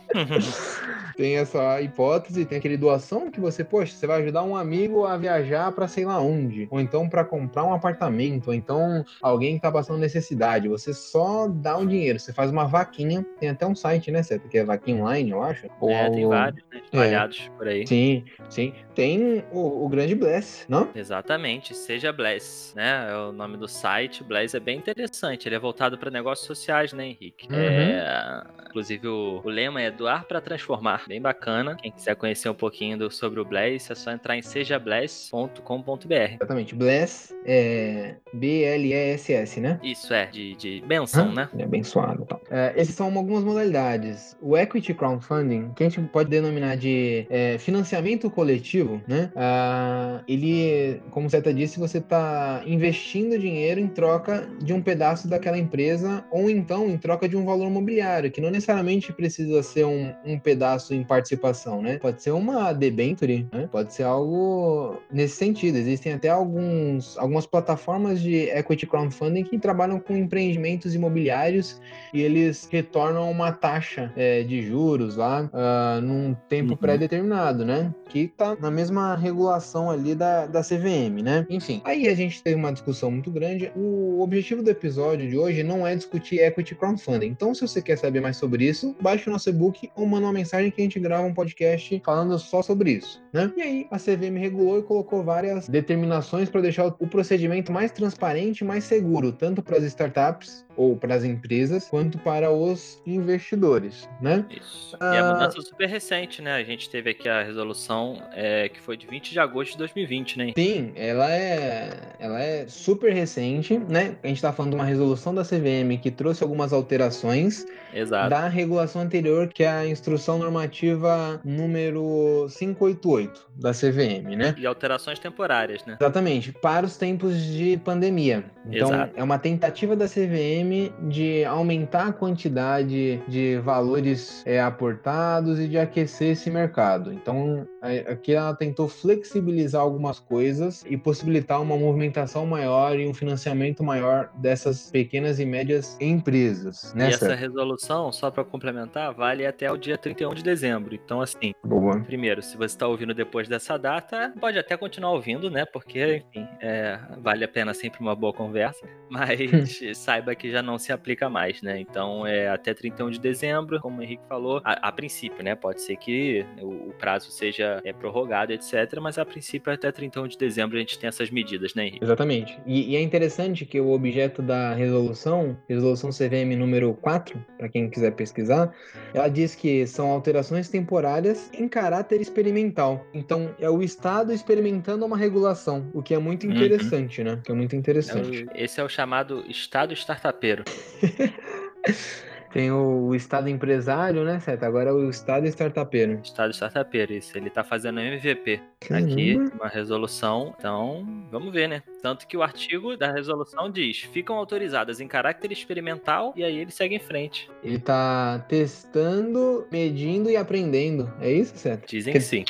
tem 1.18 1.36
essa 1.36 1.82
hipótese, 1.82 2.44
tem 2.44 2.58
aquele 2.58 2.76
doação 2.76 3.28
que 3.28 3.40
você, 3.40 3.64
poxa, 3.64 3.92
você 3.92 4.06
vai 4.06 4.22
ajudar 4.22 4.44
um 4.44 4.56
amigo 4.56 5.04
a 5.04 5.16
viajar 5.16 5.72
para 5.72 5.88
sei 5.88 6.04
lá 6.04 6.20
onde, 6.20 6.68
ou 6.70 6.80
então 6.80 7.08
para 7.08 7.24
comprar 7.24 7.64
um 7.64 7.72
apartamento, 7.72 8.48
ou 8.48 8.54
então 8.54 9.04
alguém 9.20 9.56
que 9.56 9.62
tá 9.62 9.72
passando 9.72 9.98
necessidade. 9.98 10.68
Você 10.68 10.94
só 10.94 11.48
dá 11.48 11.76
o 11.76 11.80
um 11.80 11.86
dinheiro, 11.86 12.20
você 12.20 12.32
faz 12.32 12.52
uma 12.52 12.66
vaquinha, 12.66 13.26
tem 13.40 13.48
até 13.48 13.66
um 13.66 13.74
site, 13.74 14.12
né, 14.12 14.22
certo? 14.22 14.48
Que 14.48 14.58
é 14.58 14.64
vaquinha 14.64 15.02
online, 15.02 15.30
eu 15.30 15.42
acho. 15.42 15.66
Ou 15.80 15.90
é, 15.90 16.08
tem 16.08 16.26
vários, 16.26 16.64
né, 16.72 16.80
espalhados 16.84 17.50
é. 17.52 17.58
por 17.58 17.68
aí. 17.68 17.86
Sim, 17.86 18.24
sim. 18.48 18.67
Tem 18.94 19.44
o, 19.52 19.84
o, 19.84 19.88
grande 19.88 20.14
Bless, 20.14 20.64
não? 20.68 20.88
Exatamente, 20.94 21.74
seja 21.74 22.12
Bless, 22.12 22.74
né? 22.74 23.08
É 23.10 23.16
o 23.16 23.32
nome 23.32 23.56
do 23.56 23.68
site. 23.68 24.24
Bless 24.24 24.56
é 24.56 24.60
bem 24.60 24.78
interessante. 24.78 25.48
Ele 25.48 25.54
é 25.54 25.58
voltado 25.58 25.96
para 25.96 26.10
negócios 26.10 26.46
sociais, 26.46 26.92
né, 26.92 27.06
Henrique? 27.06 27.48
Uhum. 27.50 27.58
É, 27.58 28.44
inclusive 28.66 29.08
o, 29.08 29.40
o, 29.44 29.48
lema 29.48 29.80
é 29.80 29.90
doar 29.90 30.24
para 30.24 30.40
transformar. 30.40 31.04
Bem 31.06 31.20
bacana. 31.20 31.76
Quem 31.76 31.90
quiser 31.90 32.16
conhecer 32.16 32.48
um 32.48 32.54
pouquinho 32.54 32.98
do, 32.98 33.10
sobre 33.10 33.40
o 33.40 33.44
Bless, 33.44 33.90
é 33.90 33.94
só 33.94 34.10
entrar 34.10 34.36
em 34.36 34.42
sejabless.com.br. 34.42 36.12
Exatamente. 36.12 36.74
Bless 36.74 37.34
é 37.44 38.16
B-L-E-S-S, 38.32 39.60
né? 39.60 39.80
Isso 39.82 40.12
é, 40.12 40.26
de, 40.26 40.54
de 40.54 40.82
benção, 40.86 41.32
né? 41.32 41.48
É 41.58 41.64
abençoado. 41.64 42.22
Então. 42.22 42.40
É, 42.50 42.74
esses 42.76 42.94
são 42.94 43.06
algumas 43.16 43.44
modalidades. 43.44 44.36
O 44.40 44.56
Equity 44.56 44.94
Crowdfunding, 44.94 45.72
que 45.74 45.84
a 45.84 45.88
gente 45.88 46.00
pode 46.08 46.28
denominar 46.28 46.76
de 46.76 47.26
é, 47.30 47.58
financiamento 47.58 48.30
coletivo 48.30 48.57
coletivo, 48.58 49.00
né? 49.06 49.30
Ah, 49.36 50.22
ele, 50.26 51.00
como 51.10 51.26
o 51.26 51.30
Zeta 51.30 51.54
disse, 51.54 51.78
você 51.78 51.98
está 51.98 52.62
investindo 52.66 53.38
dinheiro 53.38 53.80
em 53.80 53.86
troca 53.86 54.48
de 54.60 54.72
um 54.72 54.82
pedaço 54.82 55.28
daquela 55.28 55.56
empresa 55.56 56.24
ou 56.30 56.50
então 56.50 56.88
em 56.88 56.98
troca 56.98 57.28
de 57.28 57.36
um 57.36 57.44
valor 57.44 57.68
imobiliário, 57.68 58.30
que 58.30 58.40
não 58.40 58.50
necessariamente 58.50 59.12
precisa 59.12 59.62
ser 59.62 59.84
um, 59.84 60.12
um 60.24 60.38
pedaço 60.38 60.92
em 60.92 61.04
participação, 61.04 61.80
né? 61.80 61.98
Pode 61.98 62.22
ser 62.22 62.32
uma 62.32 62.72
debenture, 62.72 63.46
né? 63.52 63.68
Pode 63.70 63.94
ser 63.94 64.02
algo 64.02 65.00
nesse 65.10 65.36
sentido. 65.36 65.76
Existem 65.76 66.12
até 66.12 66.28
alguns, 66.28 67.16
algumas 67.18 67.46
plataformas 67.46 68.20
de 68.20 68.48
equity 68.50 68.86
crowdfunding 68.86 69.44
que 69.44 69.58
trabalham 69.58 70.00
com 70.00 70.16
empreendimentos 70.16 70.94
imobiliários 70.94 71.80
e 72.12 72.20
eles 72.20 72.68
retornam 72.70 73.30
uma 73.30 73.52
taxa 73.52 74.12
é, 74.16 74.42
de 74.42 74.62
juros 74.62 75.16
lá 75.16 75.48
uh, 75.52 76.00
num 76.00 76.34
tempo 76.48 76.72
uhum. 76.72 76.76
pré-determinado, 76.76 77.64
né? 77.64 77.94
Que 78.08 78.28
tá 78.28 78.47
na 78.60 78.70
mesma 78.70 79.14
regulação 79.14 79.90
ali 79.90 80.14
da, 80.14 80.46
da 80.46 80.62
CVM, 80.62 81.22
né? 81.22 81.46
Enfim, 81.48 81.80
aí 81.84 82.08
a 82.08 82.14
gente 82.14 82.42
teve 82.42 82.56
uma 82.56 82.72
discussão 82.72 83.10
muito 83.10 83.30
grande. 83.30 83.72
O 83.76 84.20
objetivo 84.20 84.62
do 84.62 84.70
episódio 84.70 85.28
de 85.28 85.36
hoje 85.36 85.62
não 85.62 85.86
é 85.86 85.94
discutir 85.94 86.40
equity 86.40 86.74
crowdfunding. 86.74 87.26
Então, 87.26 87.54
se 87.54 87.62
você 87.62 87.82
quer 87.82 87.96
saber 87.96 88.20
mais 88.20 88.36
sobre 88.36 88.64
isso, 88.64 88.94
baixe 89.00 89.28
o 89.28 89.32
nosso 89.32 89.48
e-book 89.48 89.90
ou 89.94 90.06
manda 90.06 90.26
uma 90.26 90.32
mensagem 90.32 90.70
que 90.70 90.80
a 90.80 90.84
gente 90.84 91.00
grava 91.00 91.26
um 91.26 91.34
podcast 91.34 92.00
falando 92.04 92.38
só 92.38 92.62
sobre 92.62 92.92
isso, 92.92 93.22
né? 93.32 93.52
E 93.56 93.62
aí 93.62 93.86
a 93.90 93.98
CVM 93.98 94.38
regulou 94.38 94.78
e 94.78 94.82
colocou 94.82 95.22
várias 95.22 95.68
determinações 95.68 96.48
para 96.48 96.60
deixar 96.60 96.86
o 96.86 97.06
procedimento 97.06 97.72
mais 97.72 97.90
transparente 97.90 98.60
e 98.60 98.64
mais 98.64 98.84
seguro, 98.84 99.32
tanto 99.32 99.62
para 99.62 99.78
as 99.78 99.84
startups 99.84 100.64
ou 100.76 100.96
para 100.96 101.14
as 101.14 101.24
empresas, 101.24 101.88
quanto 101.88 102.18
para 102.18 102.50
os 102.52 103.02
investidores, 103.04 104.08
né? 104.20 104.46
Isso. 104.48 104.96
E 105.00 105.16
a 105.16 105.32
mudança 105.32 105.58
ah, 105.58 105.62
super 105.62 105.88
recente, 105.88 106.40
né? 106.40 106.54
A 106.54 106.62
gente 106.62 106.88
teve 106.88 107.10
aqui 107.10 107.28
a 107.28 107.42
resolução 107.42 108.22
é, 108.40 108.68
que 108.68 108.80
foi 108.80 108.96
de 108.96 109.04
20 109.04 109.32
de 109.32 109.40
agosto 109.40 109.72
de 109.72 109.78
2020, 109.78 110.38
né? 110.38 110.52
Sim, 110.56 110.92
ela 110.94 111.28
é, 111.28 111.90
ela 112.20 112.40
é 112.40 112.68
super 112.68 113.12
recente, 113.12 113.76
né? 113.76 114.14
A 114.22 114.28
gente 114.28 114.36
está 114.36 114.52
falando 114.52 114.70
de 114.70 114.76
uma 114.76 114.84
resolução 114.84 115.34
da 115.34 115.42
CVM 115.42 115.98
que 116.00 116.08
trouxe 116.08 116.44
algumas 116.44 116.72
alterações 116.72 117.66
Exato. 117.92 118.30
da 118.30 118.46
regulação 118.46 119.02
anterior, 119.02 119.48
que 119.48 119.64
é 119.64 119.68
a 119.68 119.86
instrução 119.88 120.38
normativa 120.38 121.40
número 121.44 122.46
588 122.56 123.48
da 123.56 123.72
CVM, 123.72 124.36
né? 124.36 124.54
E 124.56 124.64
alterações 124.66 125.18
temporárias, 125.18 125.84
né? 125.84 125.96
Exatamente, 126.00 126.52
para 126.52 126.86
os 126.86 126.96
tempos 126.96 127.42
de 127.42 127.76
pandemia. 127.78 128.44
Então, 128.66 128.88
Exato. 128.88 129.12
é 129.16 129.22
uma 129.22 129.38
tentativa 129.38 129.96
da 129.96 130.06
CVM 130.06 130.92
de 131.08 131.44
aumentar 131.44 132.08
a 132.08 132.12
quantidade 132.12 133.20
de 133.26 133.58
valores 133.58 134.44
é, 134.46 134.60
aportados 134.60 135.58
e 135.58 135.66
de 135.66 135.76
aquecer 135.76 136.32
esse 136.32 136.50
mercado. 136.50 137.12
Então, 137.12 137.66
aqui 137.80 138.32
ela 138.32 138.54
tentou 138.54 138.88
flexibilizar 138.88 139.82
algumas 139.82 140.18
coisas 140.18 140.84
e 140.88 140.96
possibilitar 140.96 141.60
uma 141.60 141.76
movimentação 141.76 142.46
maior 142.46 142.98
e 142.98 143.06
um 143.06 143.14
financiamento 143.14 143.82
maior 143.82 144.30
dessas 144.36 144.90
pequenas 144.90 145.38
e 145.38 145.44
médias 145.44 145.96
empresas. 146.00 146.92
Né, 146.94 147.10
e 147.10 147.12
essa 147.12 147.34
resolução, 147.34 148.12
só 148.12 148.30
para 148.30 148.44
complementar, 148.44 149.12
vale 149.14 149.46
até 149.46 149.70
o 149.70 149.76
dia 149.76 149.96
31 149.96 150.34
de 150.34 150.42
dezembro. 150.42 150.94
Então, 150.94 151.20
assim, 151.20 151.52
Boa. 151.64 152.00
primeiro, 152.00 152.42
se 152.42 152.56
você 152.56 152.74
está 152.74 152.86
ouvindo 152.86 153.14
depois 153.14 153.48
dessa 153.48 153.78
data, 153.78 154.32
pode 154.40 154.58
até 154.58 154.76
continuar 154.76 155.12
ouvindo, 155.12 155.50
né? 155.50 155.64
Porque, 155.64 156.24
enfim, 156.28 156.48
é, 156.60 156.98
vale 157.18 157.44
a 157.44 157.48
pena 157.48 157.74
sempre 157.74 158.00
uma 158.00 158.14
boa 158.14 158.32
conversa. 158.32 158.86
Mas 159.10 159.38
saiba 159.96 160.34
que 160.34 160.50
já 160.50 160.62
não 160.62 160.78
se 160.78 160.92
aplica 160.92 161.30
mais, 161.30 161.62
né? 161.62 161.80
Então 161.80 162.26
é 162.26 162.48
até 162.48 162.74
31 162.74 163.10
de 163.10 163.20
dezembro, 163.20 163.80
como 163.80 164.00
o 164.00 164.02
Henrique 164.02 164.22
falou, 164.28 164.60
a, 164.64 164.88
a 164.88 164.92
princípio, 164.92 165.42
né? 165.42 165.54
Pode 165.54 165.80
ser 165.80 165.96
que 165.96 166.44
o, 166.60 166.90
o 166.90 166.94
prazo 166.98 167.30
seja 167.30 167.67
é, 167.84 167.92
prorrogado, 167.92 168.52
etc. 168.52 168.98
Mas 169.00 169.18
a 169.18 169.24
princípio 169.24 169.72
até 169.72 169.92
31 169.92 170.26
de 170.26 170.38
dezembro 170.38 170.76
a 170.76 170.80
gente 170.80 170.98
tem 170.98 171.08
essas 171.08 171.30
medidas, 171.30 171.74
né, 171.74 171.86
Henrique? 171.86 172.04
Exatamente. 172.04 172.58
E, 172.66 172.92
e 172.92 172.96
é 172.96 173.00
interessante 173.00 173.64
que 173.64 173.80
o 173.80 173.90
objeto 173.92 174.42
da 174.42 174.74
resolução, 174.74 175.56
resolução 175.68 176.10
CVM 176.10 176.56
número 176.58 176.94
4, 176.94 177.38
para 177.56 177.68
quem 177.68 177.88
quiser 177.88 178.12
pesquisar, 178.12 178.72
ela 179.14 179.28
diz 179.28 179.54
que 179.54 179.86
são 179.86 180.10
alterações 180.10 180.68
temporárias 180.68 181.50
em 181.52 181.68
caráter 181.68 182.20
experimental. 182.20 183.06
Então 183.14 183.54
é 183.60 183.68
o 183.70 183.82
Estado 183.82 184.32
experimentando 184.32 185.04
uma 185.04 185.16
regulação, 185.16 185.88
o 185.92 186.02
que 186.02 186.14
é 186.14 186.18
muito 186.18 186.46
uhum. 186.46 186.54
interessante, 186.54 187.20
uhum. 187.20 187.28
né? 187.28 187.40
Que 187.44 187.52
é 187.52 187.54
muito 187.54 187.76
interessante. 187.76 188.46
É 188.54 188.64
esse 188.64 188.80
é 188.80 188.84
o 188.84 188.88
chamado 188.88 189.44
Estado 189.48 189.94
startup 189.94 190.48
roteiro. 190.48 190.64
Tem 192.52 192.70
o, 192.70 193.14
Estado 193.14 193.48
empresário, 193.48 194.24
né, 194.24 194.40
certo? 194.40 194.64
Agora 194.64 194.90
é 194.90 194.92
o 194.92 195.08
Estado 195.10 195.46
startupeiro. 195.46 196.20
Estado 196.22 196.52
startupeiro, 196.52 197.12
isso. 197.12 197.36
Ele 197.36 197.50
tá 197.50 197.62
fazendo 197.62 198.00
MVP. 198.00 198.60
Caramba. 198.80 199.12
Aqui, 199.12 199.36
uma 199.36 199.68
resolução. 199.68 200.54
Então, 200.58 201.06
vamos 201.30 201.52
ver, 201.52 201.68
né? 201.68 201.82
Tanto 202.02 202.26
que 202.26 202.36
o 202.36 202.42
artigo 202.42 202.96
da 202.96 203.12
resolução 203.12 203.70
diz: 203.70 203.98
ficam 203.98 204.36
autorizadas 204.36 205.00
em 205.00 205.08
caráter 205.08 205.52
experimental 205.52 206.32
e 206.36 206.44
aí 206.44 206.58
ele 206.58 206.70
segue 206.70 206.94
em 206.94 207.00
frente. 207.00 207.50
Ele 207.62 207.78
tá 207.78 208.44
testando, 208.48 209.66
medindo 209.70 210.30
e 210.30 210.36
aprendendo. 210.36 211.12
É 211.20 211.30
isso, 211.30 211.56
certo? 211.56 211.88
Dizem 211.88 212.12
que 212.12 212.20
sim. 212.20 212.44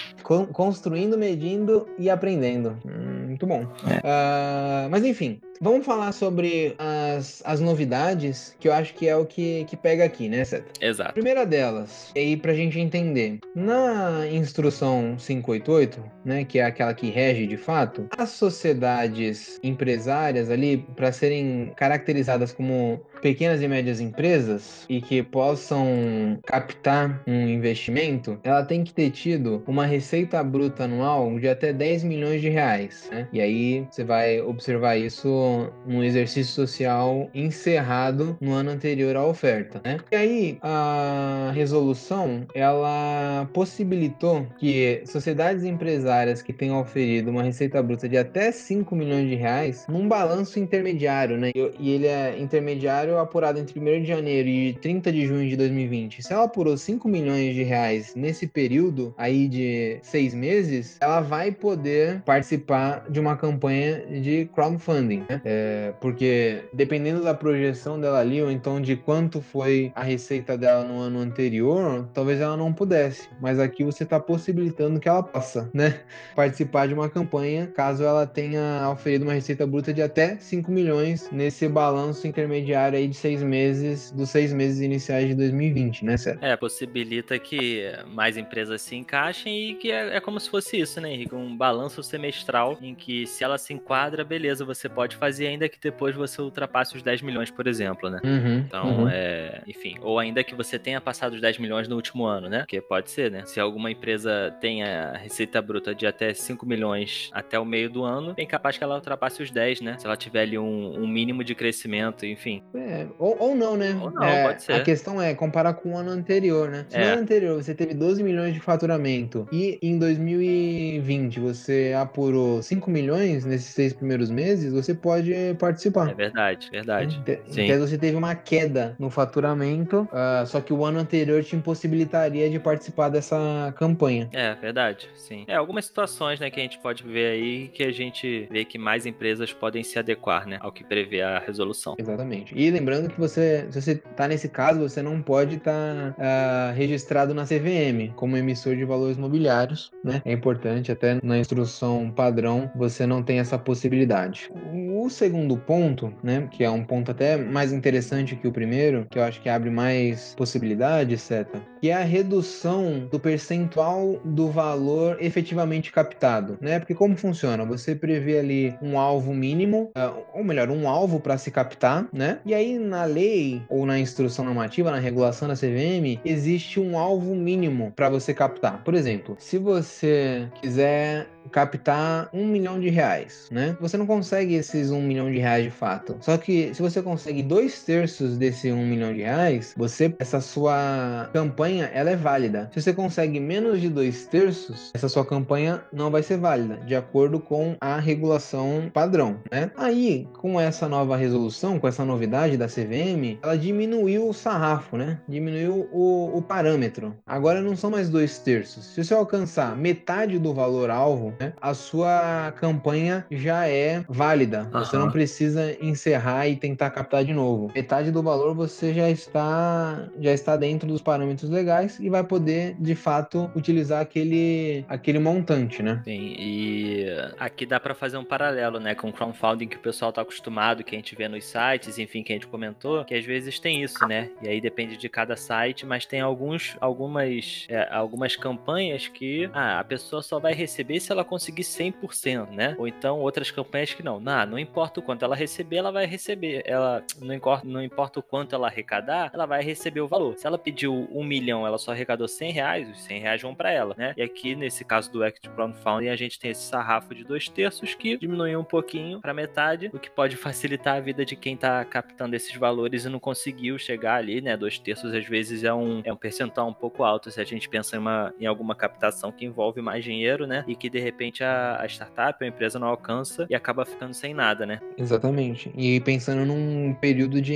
construindo, 0.53 1.17
medindo 1.17 1.89
e 1.99 2.11
aprendendo. 2.11 2.79
Hum, 2.85 3.27
muito 3.29 3.47
bom. 3.47 3.67
É. 3.87 3.99
Uh, 3.99 4.91
mas 4.91 5.05
enfim, 5.05 5.41
Vamos 5.61 5.85
falar 5.85 6.13
sobre 6.13 6.77
as, 7.19 7.43
as 7.45 7.61
novidades, 7.61 8.57
que 8.59 8.69
eu 8.69 8.73
acho 8.73 8.95
que 8.95 9.09
é 9.09 9.17
o 9.17 9.27
que, 9.27 9.65
que 9.65 9.77
pega 9.77 10.05
aqui, 10.05 10.29
né, 10.29 10.45
Seta? 10.45 10.73
Exato. 10.81 11.13
primeira 11.15 11.45
delas, 11.45 12.11
e 12.15 12.21
aí 12.21 12.37
pra 12.37 12.55
gente 12.55 12.79
entender, 12.79 13.41
na 13.55 14.27
instrução 14.31 15.17
588, 15.19 16.03
né, 16.25 16.45
que 16.45 16.59
é 16.59 16.65
aquela 16.65 16.95
que 16.95 17.11
rege 17.11 17.47
de 17.47 17.57
fato, 17.57 18.09
as 18.17 18.31
sociedades 18.31 19.59
empresárias 19.63 20.51
ali, 20.51 20.79
para 20.97 21.13
serem 21.13 21.73
caracterizadas 21.77 22.53
como 22.53 23.01
pequenas 23.21 23.61
e 23.61 23.69
médias 23.69 24.01
empresas 24.01 24.87
e 24.89 25.01
que 25.01 25.23
possam 25.23 26.39
captar 26.47 27.23
um 27.27 27.49
investimento, 27.49 28.39
ela 28.43 28.65
tem 28.65 28.85
que 28.85 28.93
ter 28.93 29.11
tido 29.11 29.63
uma 29.67 29.85
receita 29.85 30.43
bruta 30.43 30.85
anual 30.85 31.39
de 31.39 31.49
até 31.49 31.73
10 31.73 32.05
milhões 32.05 32.41
de 32.41 32.49
reais, 32.49 33.09
né? 33.11 33.29
E 33.33 33.41
aí 33.41 33.87
você 33.91 34.05
vai 34.05 34.41
observar 34.41 34.97
isso 34.97 35.71
num 35.87 36.03
exercício 36.03 36.53
social 36.53 37.08
encerrado 37.35 38.37
no 38.41 38.53
ano 38.53 38.71
anterior 38.71 39.17
à 39.17 39.25
oferta, 39.25 39.81
né? 39.85 39.99
E 40.11 40.17
aí 40.17 40.59
a 40.63 41.51
resolução 41.55 42.47
ela 42.55 43.49
possibilitou 43.53 44.47
que 44.59 45.03
sociedades 45.07 45.65
empresárias 45.65 46.43
que 46.43 46.53
tenham 46.53 46.81
oferido 46.81 47.31
uma 47.31 47.43
receita 47.43 47.83
bruta 47.83 48.09
de 48.09 48.17
até 48.17 48.51
5 48.51 48.95
milhões 48.95 49.29
de 49.29 49.35
reais 49.35 49.87
num 49.89 50.09
balanço 50.09 50.59
intermediário, 50.59 51.37
né? 51.37 51.51
E 51.55 51.91
ele 51.91 52.07
é 52.07 52.39
intermediário 52.39 53.19
apurado 53.19 53.59
entre 53.59 53.79
1 53.79 54.03
de 54.03 54.09
janeiro 54.09 54.49
e 54.49 54.73
30 54.75 55.13
de 55.13 55.27
junho 55.27 55.49
de 55.49 55.57
2020, 55.57 56.23
se 56.23 56.33
ela 56.33 56.45
apurou 56.45 56.77
5 56.77 57.09
milhões 57.09 57.55
de 57.55 57.63
reais 57.63 58.15
nesse 58.15 58.47
período 58.47 59.15
aí 59.17 59.49
de 59.49 59.99
seis 60.03 60.35
meses, 60.35 60.97
ela 61.01 61.21
vai 61.21 61.53
poder 61.53 62.23
participar 62.23 63.05
de 63.09 63.21
uma 63.21 63.37
campanha 63.37 64.05
de 64.21 64.49
crowdfunding, 64.55 65.25
né? 65.29 65.41
É, 65.45 65.93
porque 66.01 66.63
dependendo 66.99 67.23
da 67.23 67.33
projeção 67.33 68.01
dela 68.01 68.19
ali, 68.19 68.43
ou 68.43 68.51
então 68.51 68.81
de 68.81 68.97
quanto 68.97 69.41
foi 69.41 69.93
a 69.95 70.03
receita 70.03 70.59
dela 70.59 70.83
no 70.83 70.99
ano 70.99 71.21
anterior, 71.21 72.09
talvez 72.13 72.41
ela 72.41 72.57
não 72.57 72.73
pudesse. 72.73 73.29
Mas 73.41 73.61
aqui 73.61 73.85
você 73.85 74.03
está 74.03 74.19
possibilitando 74.19 74.99
que 74.99 75.09
ela 75.09 75.23
possa, 75.23 75.71
né? 75.73 76.01
Participar 76.35 76.89
de 76.89 76.95
uma 76.95 77.09
campanha 77.09 77.69
caso 77.69 78.03
ela 78.03 78.27
tenha 78.27 78.91
oferido 78.91 79.25
uma 79.25 79.33
receita 79.33 79.65
bruta 79.65 79.95
de 79.95 80.03
até 80.03 80.37
5 80.39 80.71
milhões 80.73 81.31
nesse 81.31 81.69
balanço 81.69 82.27
intermediário 82.27 82.99
aí 82.99 83.07
de 83.07 83.15
seis 83.15 83.43
meses, 83.45 84.11
dos 84.11 84.31
seis 84.31 84.53
meses 84.53 84.81
iniciais 84.81 85.29
de 85.29 85.35
2020, 85.37 86.05
né, 86.05 86.17
Sérgio? 86.17 86.45
É, 86.45 86.57
possibilita 86.57 87.39
que 87.39 87.93
mais 88.09 88.37
empresas 88.37 88.83
se 88.83 88.97
encaixem 88.97 89.71
e 89.71 89.75
que 89.75 89.93
é, 89.93 90.17
é, 90.17 90.21
como 90.21 90.41
se 90.41 90.51
fosse 90.51 90.81
isso, 90.81 91.01
né, 91.01 91.13
Henrique? 91.13 91.35
Um 91.35 91.57
balanço 91.57 92.03
semestral 92.03 92.77
em 92.83 92.95
que 92.95 93.25
se 93.27 93.45
ela 93.45 93.57
se 93.57 93.73
enquadra, 93.73 94.25
beleza, 94.25 94.65
você 94.65 94.89
pode 94.89 95.15
fazer 95.15 95.47
ainda 95.47 95.69
que 95.69 95.79
depois 95.81 96.17
você 96.17 96.43
ultrapasse 96.43 96.78
os 96.83 97.03
10 97.03 97.23
milhões, 97.23 97.51
por 97.51 97.67
exemplo, 97.67 98.11
né? 98.11 98.21
Uhum, 98.25 98.59
então, 98.59 99.03
uhum. 99.03 99.09
é, 99.09 99.63
enfim, 99.67 99.97
ou 100.03 100.19
ainda 100.19 100.43
que 100.45 100.55
você 100.55 100.79
tenha 100.79 101.01
passado 101.01 101.35
os 101.35 101.41
10 101.41 101.59
milhões 101.59 101.89
no 101.89 101.97
último 101.97 102.25
ano, 102.25 102.49
né? 102.49 102.61
Porque 102.61 102.81
pode 102.81 103.11
ser, 103.11 103.31
né? 103.31 103.43
Se 103.47 103.61
alguma 103.61 103.91
empresa 103.91 104.55
tenha 104.61 105.13
receita 105.13 105.61
bruta 105.63 105.95
de 105.95 106.07
até 106.07 106.35
5 106.35 106.67
milhões 106.67 107.31
até 107.33 107.59
o 107.59 107.65
meio 107.65 107.89
do 107.89 108.05
ano, 108.05 108.35
bem 108.35 108.47
capaz 108.47 108.77
que 108.77 108.85
ela 108.85 108.97
ultrapasse 108.97 109.43
os 109.43 109.51
10, 109.51 109.81
né? 109.81 109.97
Se 109.99 110.07
ela 110.07 110.17
tiver 110.17 110.43
ali 110.43 110.59
um, 110.59 111.01
um 111.01 111.07
mínimo 111.07 111.45
de 111.45 111.55
crescimento, 111.55 112.27
enfim. 112.27 112.63
É, 112.75 112.89
é, 112.89 113.07
ou, 113.19 113.37
ou 113.39 113.55
não, 113.55 113.77
né? 113.77 113.99
Ou 114.01 114.11
não, 114.11 114.23
é, 114.23 114.45
pode 114.45 114.63
ser. 114.63 114.73
A 114.73 114.83
questão 114.83 115.21
é 115.21 115.35
comparar 115.35 115.75
com 115.75 115.93
o 115.93 115.97
ano 115.97 116.11
anterior, 116.11 116.71
né? 116.71 116.87
Se 116.89 116.97
é. 116.97 117.05
no 117.05 117.13
ano 117.13 117.23
anterior 117.23 117.63
você 117.63 117.75
teve 117.75 117.95
12 117.95 118.23
milhões 118.23 118.55
de 118.55 118.61
faturamento 118.61 119.47
e 119.53 119.79
em 119.83 119.99
2020 119.99 121.39
você 121.39 121.95
apurou 121.97 122.63
5 122.63 122.91
milhões 122.91 123.45
nesses 123.45 123.75
seis 123.75 123.93
primeiros 123.93 124.31
meses, 124.31 124.73
você 124.73 124.95
pode 124.95 125.33
participar. 125.59 126.11
É 126.11 126.15
verdade, 126.15 126.68
verdade. 126.71 127.21
Então 127.49 127.79
você 127.81 127.99
teve 127.99 128.17
uma 128.17 128.35
queda 128.35 128.97
no 128.99 129.11
faturamento, 129.11 130.09
uh, 130.13 130.47
só 130.47 130.61
que 130.61 130.73
o 130.73 130.85
ano 130.85 130.99
anterior 130.99 131.43
te 131.43 131.57
impossibilitaria 131.57 132.49
de 132.51 132.59
participar 132.59 133.09
dessa 133.09 133.73
campanha. 133.77 134.29
É, 134.33 134.55
verdade, 134.55 135.09
sim. 135.15 135.45
É, 135.47 135.55
algumas 135.55 135.85
situações, 135.85 136.41
né, 136.41 136.51
que 136.51 136.61
a 136.61 136.63
gente 136.63 136.79
pode 136.79 137.03
ver 137.03 137.33
aí 137.33 137.69
que 137.69 137.83
a 137.83 137.93
gente 137.93 138.49
vê 138.51 138.65
que 138.65 138.79
mais 138.79 139.07
empresas 139.07 139.53
podem 139.53 139.83
se 139.83 139.99
adequar, 139.99 140.47
né, 140.47 140.59
ao 140.61 140.73
que 140.73 140.85
prevê 140.85 141.23
a 141.23 141.39
resolução. 141.39 141.95
Exatamente. 141.99 142.55
E 142.57 142.71
lembrando 142.71 143.09
que 143.09 143.19
você, 143.19 143.67
se 143.71 143.81
você 143.81 143.93
está 143.93 144.29
nesse 144.29 144.49
caso, 144.49 144.81
você 144.81 145.03
não 145.03 145.21
pode 145.21 145.57
estar 145.57 146.15
tá, 146.15 146.73
uh, 146.73 146.77
registrado 146.77 147.35
na 147.35 147.45
CVM 147.45 148.13
como 148.15 148.37
emissor 148.37 148.77
de 148.77 148.85
valores 148.85 149.17
mobiliários, 149.17 149.91
né? 150.05 150.23
É 150.25 150.33
importante, 150.33 150.91
até 150.93 151.19
na 151.23 151.39
instrução 151.39 152.11
padrão, 152.11 152.71
você 152.75 153.07
não 153.07 153.23
tem 153.23 153.39
essa 153.39 153.59
possibilidade. 153.59 154.51
O 154.95 155.09
segundo 155.09 155.57
ponto, 155.57 156.13
né, 156.23 156.49
que 156.59 156.65
é 156.65 156.71
um 156.71 156.83
ponto 156.83 157.13
até 157.13 157.37
mais 157.37 157.73
interessante 157.73 158.35
que 158.35 158.49
o 158.49 158.51
primeiro, 158.51 159.07
que 159.09 159.17
eu 159.17 159.23
acho 159.23 159.41
que 159.41 159.49
abre 159.49 159.71
mais 159.71 160.35
possibilidades, 160.37 161.23
seta, 161.23 161.63
que 161.81 161.89
é 161.89 161.95
a 161.95 162.03
redução 162.03 163.07
do 163.09 163.21
percentual 163.21 164.21
do 164.25 164.49
valor 164.51 165.19
efetivamente 165.21 165.93
captado, 165.93 166.59
né? 166.61 166.81
Porque 166.81 166.97
como 166.97 167.17
funciona? 167.17 167.65
Você 167.65 167.95
prevê 167.95 168.41
ali 168.41 168.75
um 168.83 168.99
alvo 168.99 169.33
mínimo, 169.33 169.93
uh, 169.97 170.25
ou 170.35 170.43
melhor, 170.43 170.69
um 170.69 170.89
alvo 170.89 171.21
para 171.21 171.39
se 171.39 171.53
captar, 171.53 172.09
né? 172.13 172.41
E 172.45 172.53
aí 172.53 172.77
na 172.77 173.05
lei 173.05 173.63
ou 173.69 173.87
na 173.87 174.01
instrução 174.01 174.45
normativa, 174.45 174.91
na 174.91 174.99
regulação 174.99 175.47
da 175.47 175.55
CVM, 175.55 176.19
existe 176.25 176.81
um 176.81 176.99
alvo 176.99 177.37
mínimo 177.37 177.93
para 177.95 178.09
você 178.09 178.35
captar. 178.35 178.83
Por 178.83 178.95
exemplo, 178.95 179.37
se 179.39 179.59
você 179.59 180.49
quiser 180.61 181.29
captar 181.51 182.29
um 182.33 182.47
milhão 182.47 182.79
de 182.79 182.89
reais, 182.89 183.49
né? 183.51 183.77
Você 183.81 183.97
não 183.97 184.07
consegue 184.07 184.55
esses 184.55 184.91
um 184.91 185.01
milhão 185.01 185.31
de 185.31 185.39
reais 185.39 185.65
de 185.65 185.71
fato. 185.71 186.17
Só 186.21 186.37
que 186.37 186.75
se 186.75 186.83
você 186.83 187.03
consegue 187.03 187.43
dois 187.43 187.83
terços 187.83 188.37
desse 188.37 188.71
um 188.73 188.87
milhão 188.87 189.13
de 189.13 189.23
reais, 189.23 189.75
você 189.77 190.15
essa 190.19 190.41
sua 190.41 191.29
campanha 191.33 191.91
ela 191.93 192.11
é 192.11 192.17
válida. 192.17 192.71
Se 192.73 192.81
você 192.81 192.93
consegue 192.93 193.41
menos 193.41 193.81
de 193.81 193.89
dois 193.89 194.27
terços, 194.27 194.91
essa 194.95 195.09
sua 195.09 195.25
campanha 195.25 195.83
não 195.93 196.11
vai 196.11 196.23
ser 196.23 196.39
válida, 196.39 196.77
de 196.87 196.95
acordo 196.95 197.41
com 197.41 197.77
a 197.81 197.99
regulação 197.99 198.91
padrão, 198.93 199.41
né? 199.51 199.71
Aí, 199.77 200.29
com 200.39 200.61
essa 200.61 200.89
nova 200.89 201.17
resolução, 201.17 201.79
com 201.79 201.89
essa 201.89 202.05
novidade 202.05 202.57
da 202.57 202.67
CVM, 202.67 203.39
ela 203.43 203.57
diminuiu 203.57 204.29
o 204.29 204.35
sarrafo, 204.35 204.97
né? 204.97 205.21
Diminuiu 205.29 205.89
o, 205.93 206.37
o 206.37 206.43
parâmetro. 206.43 207.17
Agora 207.27 207.61
não 207.61 207.77
são 207.77 207.91
mais 207.91 208.09
dois 208.09 208.39
terços. 208.39 208.85
Se 208.87 209.05
você 209.05 209.15
alcançar 209.15 209.77
metade 209.77 210.39
do 210.39 210.55
valor 210.55 210.91
alvo, 210.91 211.35
né, 211.39 211.53
a 211.61 211.75
sua 211.75 212.53
campanha 212.57 213.27
já 213.31 213.67
é 213.67 214.05
válida. 214.09 214.69
Uhum. 214.73 214.81
Você 214.81 214.97
não 214.97 215.11
precisa 215.11 215.77
encerrar 215.81 216.49
e 216.49 216.57
tentar 216.57 216.91
captar 216.91 217.25
de 217.25 217.33
novo. 217.33 217.71
Metade 217.75 218.11
do 218.11 218.23
valor 218.23 218.55
você 218.55 218.93
já 218.93 219.09
está 219.11 220.09
já 220.21 220.33
está 220.33 220.57
dentro 220.57 220.89
dos 220.89 221.03
parâmetros 221.03 221.51
legais 221.51 221.99
e 222.01 222.09
vai 222.09 222.25
poder 222.25 222.77
de 222.79 222.95
fato 222.95 223.51
utilizar 223.55 224.01
aquele 224.01 224.85
aquele 224.89 225.19
montante, 225.19 225.83
né? 225.83 226.01
Sim, 226.05 226.35
e 226.39 227.07
aqui 227.39 227.67
dá 227.67 227.79
para 227.79 227.95
fazer 227.95 228.17
um 228.17 228.25
paralelo, 228.25 228.79
né, 228.81 228.95
com 228.95 229.09
o 229.09 229.13
crowdfunding 229.13 229.69
que 229.69 229.77
o 229.77 229.81
pessoal 229.81 230.11
está 230.11 230.23
acostumado, 230.23 230.85
que 230.85 230.95
a 230.95 230.99
gente 230.99 231.15
vê 231.15 231.29
nos 231.29 231.45
sites, 231.45 231.99
enfim, 231.99 232.23
que 232.23 232.33
a 232.33 232.37
gente 232.37 232.47
comentou, 232.47 233.05
que 233.05 233.15
às 233.15 233.25
vezes 233.25 233.59
tem 233.59 233.83
isso, 233.83 234.07
né? 234.07 234.31
E 234.43 234.49
aí 234.49 234.61
depende 234.61 234.97
de 234.97 235.09
cada 235.09 235.37
site, 235.37 235.87
mas 235.87 236.07
tem 236.07 236.21
alguns 236.21 236.77
algumas 236.81 237.67
é, 237.69 237.89
algumas 237.91 238.37
campanhas 238.37 239.09
que 239.09 239.51
ah, 239.53 239.81
a 239.81 239.85
pessoa 239.85 240.23
só 240.23 240.39
vai 240.39 240.53
receber 240.53 241.01
se 241.01 241.13
ela 241.13 241.25
conseguir 241.29 241.63
100%, 241.63 242.51
né? 242.51 242.75
Ou 242.79 242.89
então 242.89 243.21
outras 243.21 243.51
campanhas 243.51 243.95
que 243.95 244.03
não. 244.03 244.19
Não, 244.19 244.47
não 244.47 244.59
importa 244.59 245.01
o 245.01 245.03
quanto 245.03 245.25
ela 245.25 245.37
receber, 245.37 245.77
ela 245.77 245.93
vai 245.93 246.07
receber. 246.07 246.63
Ela 246.65 247.05
não 247.21 247.35
importa, 247.35 247.67
não 247.67 247.83
importa 247.83 248.21
o 248.21 248.23
quanto 248.23 248.55
ela 248.55 248.67
arrecadar, 248.67 249.31
ela 249.33 249.47
vai 249.47 249.63
receber 249.63 250.01
o 250.01 250.09
valor. 250.09 250.37
Se 250.37 250.47
ela 250.47 250.59
pediu 250.59 251.09
um 251.13 251.23
milhão, 251.23 251.67
ela 251.67 251.79
só 251.79 251.93
arrecadou 251.93 252.27
100 252.27 252.53
reais, 252.53 252.91
os 252.91 253.01
100 253.03 253.21
reais 253.21 253.43
vão 253.43 253.55
para 253.55 253.71
ela, 253.71 253.95
né? 253.97 254.15
E 254.17 254.23
aqui, 254.23 254.55
nesse 254.55 254.85
caso 254.85 255.11
do 255.13 255.23
Act 255.23 255.49
Crowdfunding, 255.51 256.09
a 256.09 256.17
gente 256.17 256.39
tem 256.39 256.51
esse 256.51 256.63
sarrafo 256.63 257.15
de 257.15 257.25
dois 257.25 257.49
terços 257.49 257.95
que 257.95 258.17
diminui 258.17 258.57
um 258.57 258.65
pouquinho 258.65 259.21
para 259.21 259.35
metade, 259.35 259.91
o 259.93 259.99
que 259.99 260.11
pode 260.11 260.37
facilitar 260.37 260.97
a 260.97 261.01
vida 261.01 261.25
de 261.25 261.37
quem 261.37 261.57
tá 261.57 261.85
captando 261.85 262.35
esses 262.35 262.55
valores 262.57 263.05
e 263.05 263.09
não 263.09 263.21
conseguiu 263.21 263.79
chegar 263.79 264.17
ali, 264.17 264.41
né? 264.41 264.57
Dois 264.57 264.79
terços 264.79 265.15
às 265.15 265.27
vezes 265.27 265.65
é 265.65 265.73
um, 265.73 266.01
é 266.05 266.13
um 266.13 266.17
percentual 266.17 266.69
um 266.69 266.75
pouco 266.75 267.05
alto 267.05 267.31
se 267.31 267.41
a 267.41 267.45
gente 267.45 267.69
pensa 267.69 267.97
em, 267.97 267.99
uma, 267.99 268.35
em 268.41 268.47
alguma 268.47 268.75
captação 268.75 269.31
que 269.31 269.45
envolve 269.45 269.81
mais 269.81 270.05
dinheiro, 270.05 270.47
né? 270.47 270.65
E 270.67 270.75
que 270.75 270.89
de 270.89 270.99
repente 271.11 271.43
a, 271.45 271.79
a 271.81 271.87
startup, 271.87 272.43
a 272.43 272.47
empresa 272.49 272.79
não 272.79 272.87
alcança 272.89 273.47
e 273.49 273.55
acaba 273.55 273.85
ficando 273.85 274.15
sem 274.15 274.35
nada, 274.35 274.65
né? 274.67 274.81
Exatamente. 274.97 275.71
E 275.77 276.01
pensando 276.01 276.45
num 276.45 276.95
período 277.01 277.41
de 277.41 277.55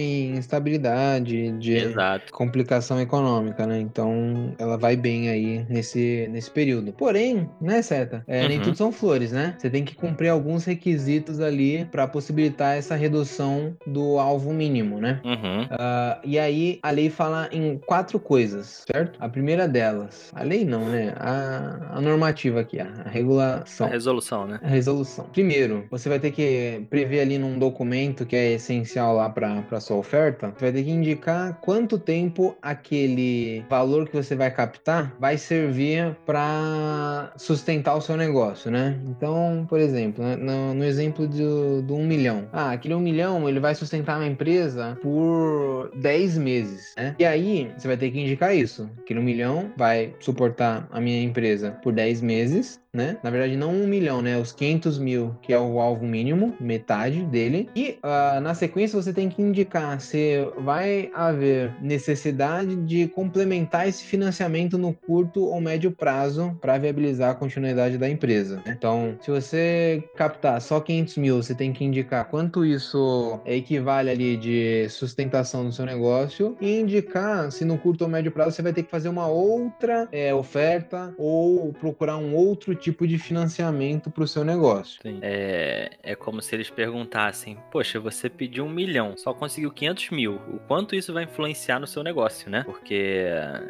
instabilidade, 0.63 1.53
de 1.59 1.75
Exato. 1.77 2.33
complicação 2.33 3.01
econômica, 3.01 3.67
né? 3.67 3.81
Então 3.81 4.55
ela 4.59 4.77
vai 4.77 4.97
bem 4.97 5.29
aí 5.29 5.65
nesse, 5.69 6.29
nesse 6.31 6.51
período. 6.51 6.93
Porém, 6.93 7.49
né, 7.61 7.83
Seta? 7.83 8.23
É, 8.27 8.47
Nem 8.49 8.59
Uhum. 8.59 8.65
tudo 8.65 8.77
são 8.77 8.93
flores, 8.93 9.33
né? 9.33 9.55
Você 9.59 9.71
tem 9.71 9.85
que 9.85 9.95
cumprir 9.95 10.29
alguns 10.29 10.65
requisitos 10.65 11.41
ali 11.41 11.85
para 11.87 12.07
possibilitar 12.07 12.77
essa 12.77 12.95
redução 12.95 13.77
do 13.87 14.19
alvo 14.19 14.53
mínimo, 14.53 15.01
né? 15.01 15.21
Uhum. 15.25 15.67
Ah, 15.71 16.21
e 16.25 16.39
aí 16.39 16.79
a 16.83 16.91
lei 16.91 17.09
fala 17.11 17.49
em 17.53 17.79
quatro 17.79 18.19
coisas, 18.21 18.85
certo? 18.91 19.17
A 19.21 19.29
primeira 19.29 19.67
delas, 19.67 20.31
a 20.35 20.43
lei 20.43 20.65
não, 20.65 20.89
né? 20.89 21.15
A, 21.17 21.97
a 21.97 22.01
normativa 22.01 22.61
aqui, 22.61 22.79
a, 22.81 22.89
A 23.05 23.09
regulação. 23.43 23.89
resolução, 23.89 24.47
né? 24.47 24.61
A 24.63 24.69
resolução. 24.69 25.25
Primeiro, 25.33 25.85
você 25.91 26.09
vai 26.09 26.19
ter 26.19 26.31
que 26.31 26.87
prever 26.91 27.21
ali 27.21 27.39
num 27.39 27.59
documento 27.59 28.25
que 28.27 28.37
é 28.37 28.53
essencial 28.53 29.17
lá 29.17 29.29
para 29.29 29.81
sua 29.81 29.97
oferta. 29.97 30.53
Você 30.57 30.67
vai 30.67 30.73
ter 30.73 30.85
que 30.85 30.91
indicar 30.91 31.59
quanto 31.61 31.99
tempo 31.99 32.57
aquele 32.61 33.65
valor 33.69 34.09
que 34.09 34.17
você 34.17 34.35
vai 34.35 34.51
captar 34.51 35.15
vai 35.19 35.37
servir 35.37 36.17
para 36.27 37.33
sustentar 37.37 37.97
o 37.97 38.01
seu 38.01 38.17
negócio, 38.17 38.71
né? 38.71 38.99
Então, 39.07 39.67
por 39.69 39.79
exemplo, 39.79 40.25
né, 40.25 40.37
no, 40.37 40.75
no 40.75 40.85
exemplo 40.85 41.27
do, 41.27 41.83
do 41.83 41.95
1 41.95 42.07
milhão. 42.07 42.49
Ah, 42.53 42.73
aquele 42.73 42.95
1 42.95 43.01
milhão 43.01 43.49
ele 43.49 43.61
vai 43.61 43.75
sustentar 43.75 44.17
uma 44.19 44.27
empresa 44.27 44.99
por 45.03 45.91
10 45.97 46.39
meses, 46.39 46.95
né? 46.97 47.15
E 47.19 47.25
aí 47.25 47.71
você 47.77 47.89
vai 47.89 47.97
ter 47.97 48.11
que 48.11 48.21
indicar 48.21 48.55
isso. 48.55 48.89
Aquele 49.01 49.21
1 49.21 49.23
milhão 49.23 49.73
vai 49.77 50.15
suportar 50.21 50.89
a 50.91 51.01
minha 51.01 51.23
empresa 51.23 51.73
por 51.83 51.93
10 51.93 52.21
meses 52.21 52.83
né? 52.95 53.17
Na 53.23 53.31
verdade, 53.33 53.57
não 53.57 53.73
um 53.73 53.87
milhão, 53.87 54.23
né? 54.23 54.39
Os 54.39 54.53
500 54.53 54.99
mil, 54.99 55.37
que 55.43 55.53
é 55.53 55.59
o 55.59 55.81
alvo 55.81 56.07
mínimo, 56.07 56.55
metade 56.61 57.23
dele. 57.25 57.69
E 57.75 57.99
uh, 58.03 58.41
na 58.41 58.55
sequência 58.55 59.01
você 59.01 59.13
tem 59.13 59.29
que 59.29 59.43
indicar 59.43 60.01
se 60.01 60.47
vai 60.59 61.11
haver 61.15 61.75
necessidade 61.81 62.77
de 62.77 63.09
complementar 63.09 63.89
esse 63.89 64.05
financiamento 64.05 64.79
no 64.79 64.93
curto 64.93 65.45
ou 65.45 65.61
médio 65.61 65.91
prazo 65.91 66.57
para 66.61 66.79
viabilizar 66.79 67.31
a 67.31 67.35
continuidade 67.35 67.99
da 67.99 68.09
empresa. 68.09 68.57
né? 68.57 68.75
Então, 68.77 69.17
se 69.21 69.31
você 69.31 70.05
captar 70.17 70.61
só 70.61 70.81
500 70.81 71.17
mil, 71.17 71.43
você 71.43 71.55
tem 71.55 71.73
que 71.73 71.85
indicar 71.85 72.27
quanto 72.27 72.65
isso 72.65 73.41
equivale 73.45 74.11
ali 74.11 74.37
de 74.37 74.89
sustentação 74.89 75.65
do 75.65 75.73
seu 75.73 75.85
negócio 75.85 76.57
e 76.61 76.81
indicar 76.81 77.51
se 77.51 77.65
no 77.65 77.79
curto 77.79 78.03
ou 78.03 78.11
médio 78.11 78.33
prazo 78.33 78.53
você 78.53 78.63
vai 78.63 78.73
ter 78.73 78.83
que 78.83 78.91
fazer 78.91 79.09
uma 79.09 79.27
outra 79.27 80.09
é, 80.13 80.35
oferta 80.35 81.15
ou 81.17 81.73
procurar 81.73 82.17
um 82.17 82.35
outro 82.35 82.75
tipo 82.75 83.07
de 83.07 83.19
financiamento 83.23 84.11
para 84.11 84.25
o 84.25 84.29
seu 84.29 84.45
negócio. 84.45 85.01
É, 85.23 85.91
é 86.03 86.15
como 86.15 86.43
se 86.43 86.55
eles 86.55 86.71
perguntassem: 86.71 87.57
Poxa, 87.71 87.99
você 88.01 88.29
pediu 88.29 88.65
um 88.65 88.71
milhão, 88.71 89.17
só 89.17 89.33
conseguiu 89.33 89.71
500 89.71 90.11
mil. 90.11 90.35
O 90.35 90.59
quanto 90.67 90.95
isso 90.95 91.13
vai 91.13 91.25
influenciar 91.25 91.79
no 91.79 91.87
seu 91.87 92.03
negócio, 92.03 92.51
né? 92.51 92.63
Porque 92.65 93.27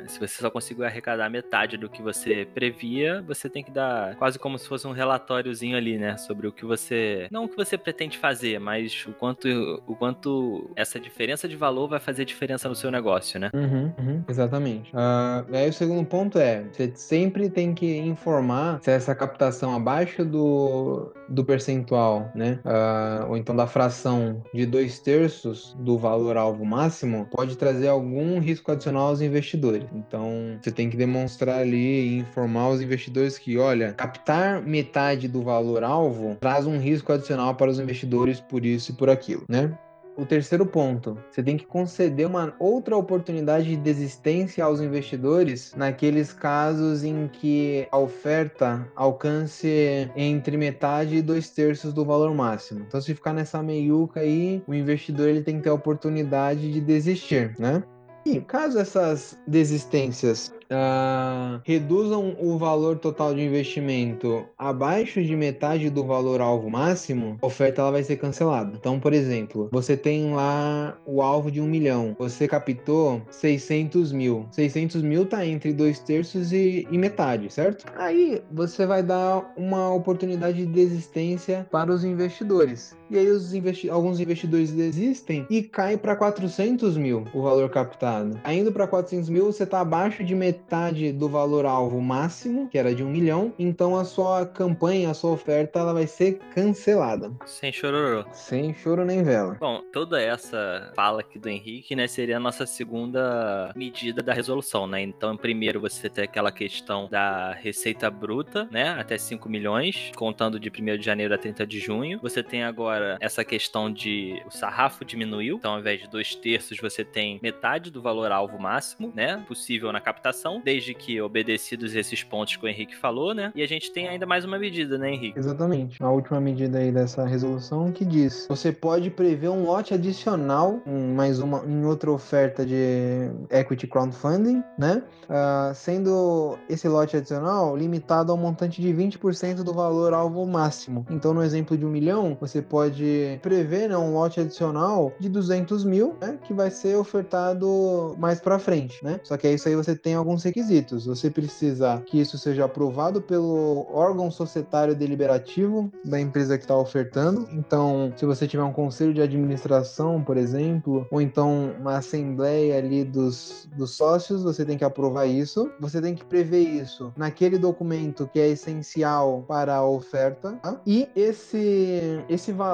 se 0.06 0.18
você 0.18 0.40
só 0.40 0.50
conseguiu 0.50 0.84
arrecadar 0.84 1.28
metade 1.28 1.76
do 1.76 1.88
que 1.88 2.02
você 2.02 2.46
previa, 2.54 3.22
você 3.22 3.48
tem 3.48 3.62
que 3.62 3.70
dar 3.70 4.16
quase 4.16 4.38
como 4.38 4.58
se 4.58 4.68
fosse 4.68 4.86
um 4.86 4.92
relatóriozinho 4.92 5.76
ali, 5.76 5.98
né? 5.98 6.16
Sobre 6.16 6.46
o 6.46 6.52
que 6.52 6.64
você. 6.64 7.28
Não 7.30 7.44
o 7.44 7.48
que 7.48 7.56
você 7.56 7.76
pretende 7.76 8.18
fazer, 8.18 8.58
mas 8.58 9.04
o 9.06 9.12
quanto, 9.12 9.48
o 9.86 9.94
quanto 9.94 10.70
essa 10.76 10.98
diferença 10.98 11.48
de 11.48 11.56
valor 11.56 11.88
vai 11.88 12.00
fazer 12.00 12.24
diferença 12.24 12.68
no 12.68 12.74
seu 12.74 12.90
negócio, 12.90 13.38
né? 13.38 13.50
Uhum, 13.54 13.92
uhum, 13.98 14.24
exatamente. 14.28 14.92
Uh, 14.92 15.54
aí 15.54 15.68
o 15.68 15.72
segundo 15.72 16.06
ponto 16.06 16.38
é: 16.38 16.64
você 16.70 16.92
sempre 16.94 17.50
tem 17.50 17.74
que 17.74 17.98
informar 17.98 18.80
se 18.82 18.90
essa 18.90 19.14
captação 19.14 19.41
abaixo 19.74 20.24
do, 20.24 21.12
do 21.28 21.44
percentual, 21.44 22.30
né? 22.34 22.60
Uh, 22.64 23.30
ou 23.30 23.36
então 23.36 23.54
da 23.54 23.66
fração 23.66 24.42
de 24.52 24.66
dois 24.66 24.98
terços 24.98 25.76
do 25.80 25.98
valor 25.98 26.36
alvo 26.36 26.64
máximo, 26.64 27.26
pode 27.30 27.56
trazer 27.56 27.88
algum 27.88 28.38
risco 28.38 28.70
adicional 28.70 29.08
aos 29.08 29.20
investidores. 29.20 29.86
Então, 29.94 30.58
você 30.60 30.70
tem 30.70 30.90
que 30.90 30.96
demonstrar 30.96 31.60
ali 31.60 32.08
e 32.08 32.18
informar 32.18 32.70
os 32.70 32.80
investidores 32.80 33.38
que, 33.38 33.58
olha, 33.58 33.92
captar 33.92 34.62
metade 34.62 35.28
do 35.28 35.42
valor 35.42 35.82
alvo 35.84 36.36
traz 36.40 36.66
um 36.66 36.78
risco 36.78 37.12
adicional 37.12 37.54
para 37.54 37.70
os 37.70 37.78
investidores 37.78 38.40
por 38.40 38.64
isso 38.64 38.92
e 38.92 38.94
por 38.94 39.08
aquilo, 39.08 39.44
né? 39.48 39.76
O 40.14 40.26
terceiro 40.26 40.66
ponto, 40.66 41.16
você 41.30 41.42
tem 41.42 41.56
que 41.56 41.64
conceder 41.64 42.26
uma 42.26 42.54
outra 42.58 42.94
oportunidade 42.96 43.68
de 43.68 43.76
desistência 43.76 44.62
aos 44.62 44.80
investidores 44.80 45.72
naqueles 45.74 46.34
casos 46.34 47.02
em 47.02 47.28
que 47.28 47.88
a 47.90 47.98
oferta 47.98 48.86
alcance 48.94 50.10
entre 50.14 50.58
metade 50.58 51.16
e 51.16 51.22
dois 51.22 51.48
terços 51.48 51.94
do 51.94 52.04
valor 52.04 52.34
máximo. 52.34 52.84
Então, 52.86 53.00
se 53.00 53.14
ficar 53.14 53.32
nessa 53.32 53.62
meiuca 53.62 54.20
aí, 54.20 54.62
o 54.66 54.74
investidor 54.74 55.28
ele 55.28 55.42
tem 55.42 55.56
que 55.56 55.62
ter 55.62 55.70
a 55.70 55.74
oportunidade 55.74 56.70
de 56.70 56.80
desistir, 56.80 57.54
né? 57.58 57.82
E 58.24 58.40
caso 58.40 58.78
essas 58.78 59.38
desistências 59.46 60.52
uh, 60.72 61.60
reduzam 61.64 62.36
o 62.40 62.56
valor 62.58 62.98
total 62.98 63.34
de 63.34 63.42
investimento 63.42 64.44
abaixo 64.58 65.22
de 65.22 65.36
metade 65.36 65.90
do 65.90 66.04
valor 66.04 66.40
alvo 66.40 66.70
máximo, 66.70 67.38
a 67.42 67.46
oferta 67.46 67.82
ela 67.82 67.92
vai 67.92 68.02
ser 68.02 68.16
cancelada. 68.16 68.72
Então, 68.78 68.98
por 68.98 69.12
exemplo, 69.12 69.68
você 69.70 69.96
tem 69.96 70.32
lá 70.34 70.96
o 71.06 71.22
alvo 71.22 71.50
de 71.50 71.60
um 71.60 71.66
milhão, 71.66 72.16
você 72.18 72.48
captou 72.48 73.22
600 73.30 74.12
mil. 74.12 74.46
600 74.50 75.02
mil 75.02 75.26
tá 75.26 75.44
entre 75.46 75.72
dois 75.72 75.98
terços 75.98 76.52
e, 76.52 76.86
e 76.90 76.98
metade, 76.98 77.52
certo? 77.52 77.84
Aí 77.96 78.42
você 78.50 78.86
vai 78.86 79.02
dar 79.02 79.52
uma 79.56 79.92
oportunidade 79.92 80.58
de 80.58 80.66
desistência 80.66 81.66
para 81.70 81.92
os 81.92 82.04
investidores. 82.04 82.96
E 83.12 83.18
aí 83.18 83.26
investi 83.26 83.90
alguns 83.90 84.18
investidores 84.20 84.72
desistem 84.72 85.46
e 85.50 85.62
cai 85.62 85.98
para 85.98 86.16
400 86.16 86.96
mil 86.96 87.26
o 87.34 87.42
valor 87.42 87.68
captado. 87.68 88.40
Indo 88.50 88.72
para 88.72 88.86
400 88.86 89.28
mil, 89.28 89.44
você 89.44 89.64
está 89.64 89.80
abaixo 89.80 90.24
de 90.24 90.34
metade 90.34 91.12
do 91.12 91.28
valor 91.28 91.66
alvo 91.66 92.00
máximo, 92.00 92.70
que 92.70 92.78
era 92.78 92.94
de 92.94 93.04
um 93.04 93.10
milhão. 93.10 93.52
Então 93.58 93.98
a 93.98 94.06
sua 94.06 94.46
campanha, 94.46 95.10
a 95.10 95.14
sua 95.14 95.32
oferta, 95.32 95.80
ela 95.80 95.92
vai 95.92 96.06
ser 96.06 96.38
cancelada. 96.54 97.30
Sem 97.44 97.70
chororô. 97.70 98.24
Sem 98.32 98.72
choro 98.72 99.04
nem 99.04 99.22
vela. 99.22 99.58
Bom, 99.60 99.82
toda 99.92 100.18
essa 100.18 100.90
fala 100.96 101.20
aqui 101.20 101.38
do 101.38 101.50
Henrique, 101.50 101.94
né, 101.94 102.06
seria 102.06 102.38
a 102.38 102.40
nossa 102.40 102.64
segunda 102.64 103.74
medida 103.76 104.22
da 104.22 104.32
resolução, 104.32 104.86
né? 104.86 105.02
Então, 105.02 105.36
primeiro 105.36 105.78
você 105.78 106.08
tem 106.08 106.24
aquela 106.24 106.50
questão 106.50 107.08
da 107.10 107.52
receita 107.52 108.10
bruta, 108.10 108.66
né, 108.70 108.88
até 108.98 109.18
5 109.18 109.50
milhões, 109.50 110.12
contando 110.16 110.58
de 110.58 110.70
1 110.70 110.96
de 110.96 111.04
janeiro 111.04 111.34
a 111.34 111.38
30 111.38 111.66
de 111.66 111.78
junho. 111.78 112.18
Você 112.22 112.42
tem 112.42 112.64
agora 112.64 113.01
essa 113.20 113.44
questão 113.44 113.92
de 113.92 114.42
o 114.46 114.50
sarrafo 114.50 115.04
diminuiu, 115.04 115.56
então 115.56 115.74
ao 115.74 115.80
invés 115.80 116.00
de 116.00 116.08
dois 116.08 116.34
terços 116.34 116.78
você 116.80 117.04
tem 117.04 117.38
metade 117.42 117.90
do 117.90 118.00
valor 118.02 118.32
alvo 118.32 118.58
máximo, 118.58 119.12
né, 119.14 119.42
possível 119.46 119.92
na 119.92 120.00
captação, 120.00 120.60
desde 120.64 120.94
que 120.94 121.20
obedecidos 121.20 121.94
esses 121.94 122.22
pontos 122.22 122.56
que 122.56 122.64
o 122.64 122.68
Henrique 122.68 122.96
falou, 122.96 123.34
né? 123.34 123.52
E 123.54 123.62
a 123.62 123.68
gente 123.68 123.92
tem 123.92 124.08
ainda 124.08 124.26
mais 124.26 124.44
uma 124.44 124.58
medida, 124.58 124.98
né, 124.98 125.10
Henrique? 125.10 125.38
Exatamente. 125.38 126.02
A 126.02 126.10
última 126.10 126.40
medida 126.40 126.78
aí 126.78 126.90
dessa 126.90 127.24
resolução 127.24 127.92
que 127.92 128.04
diz: 128.04 128.46
você 128.48 128.72
pode 128.72 129.10
prever 129.10 129.48
um 129.48 129.64
lote 129.64 129.94
adicional, 129.94 130.80
mais 130.86 131.40
uma 131.40 131.64
em 131.66 131.84
outra 131.84 132.10
oferta 132.10 132.64
de 132.64 133.30
equity 133.50 133.86
crowdfunding, 133.86 134.62
né? 134.78 135.02
Uh, 135.24 135.74
sendo 135.74 136.58
esse 136.68 136.88
lote 136.88 137.16
adicional 137.16 137.76
limitado 137.76 138.32
ao 138.32 138.38
montante 138.38 138.80
de 138.80 138.92
20% 138.92 139.62
do 139.62 139.72
valor 139.72 140.12
alvo 140.12 140.46
máximo. 140.46 141.06
Então, 141.10 141.32
no 141.32 141.42
exemplo 141.42 141.76
de 141.76 141.86
um 141.86 141.88
milhão, 141.88 142.36
você 142.40 142.60
pode 142.60 142.91
prever 143.40 143.88
né, 143.88 143.96
um 143.96 144.12
lote 144.12 144.40
adicional 144.40 145.12
de 145.18 145.28
200 145.28 145.84
mil, 145.84 146.16
né, 146.20 146.38
que 146.44 146.52
vai 146.52 146.70
ser 146.70 146.96
ofertado 146.96 148.14
mais 148.18 148.40
para 148.40 148.58
frente, 148.58 149.02
né? 149.04 149.20
Só 149.22 149.36
que 149.36 149.46
é 149.46 149.54
isso 149.54 149.68
aí 149.68 149.76
você 149.76 149.94
tem 149.94 150.14
alguns 150.14 150.42
requisitos. 150.42 151.06
Você 151.06 151.30
precisa 151.30 152.02
que 152.06 152.20
isso 152.20 152.38
seja 152.38 152.64
aprovado 152.64 153.20
pelo 153.20 153.86
órgão 153.92 154.30
societário 154.30 154.94
deliberativo 154.94 155.90
da 156.04 156.20
empresa 156.20 156.56
que 156.56 156.64
está 156.64 156.76
ofertando. 156.76 157.48
Então, 157.52 158.12
se 158.16 158.26
você 158.26 158.46
tiver 158.46 158.62
um 158.62 158.72
conselho 158.72 159.14
de 159.14 159.20
administração, 159.20 160.22
por 160.22 160.36
exemplo, 160.36 161.06
ou 161.10 161.20
então 161.20 161.74
uma 161.78 161.96
assembleia 161.96 162.78
ali 162.78 163.04
dos, 163.04 163.68
dos 163.76 163.92
sócios, 163.92 164.42
você 164.42 164.64
tem 164.64 164.76
que 164.76 164.84
aprovar 164.84 165.26
isso. 165.26 165.70
Você 165.80 166.00
tem 166.00 166.14
que 166.14 166.24
prever 166.24 166.60
isso 166.60 167.12
naquele 167.16 167.58
documento 167.58 168.28
que 168.32 168.40
é 168.40 168.48
essencial 168.48 169.44
para 169.46 169.76
a 169.76 169.86
oferta. 169.86 170.52
Tá? 170.62 170.80
E 170.86 171.08
esse, 171.14 172.24
esse 172.28 172.52
valor 172.52 172.71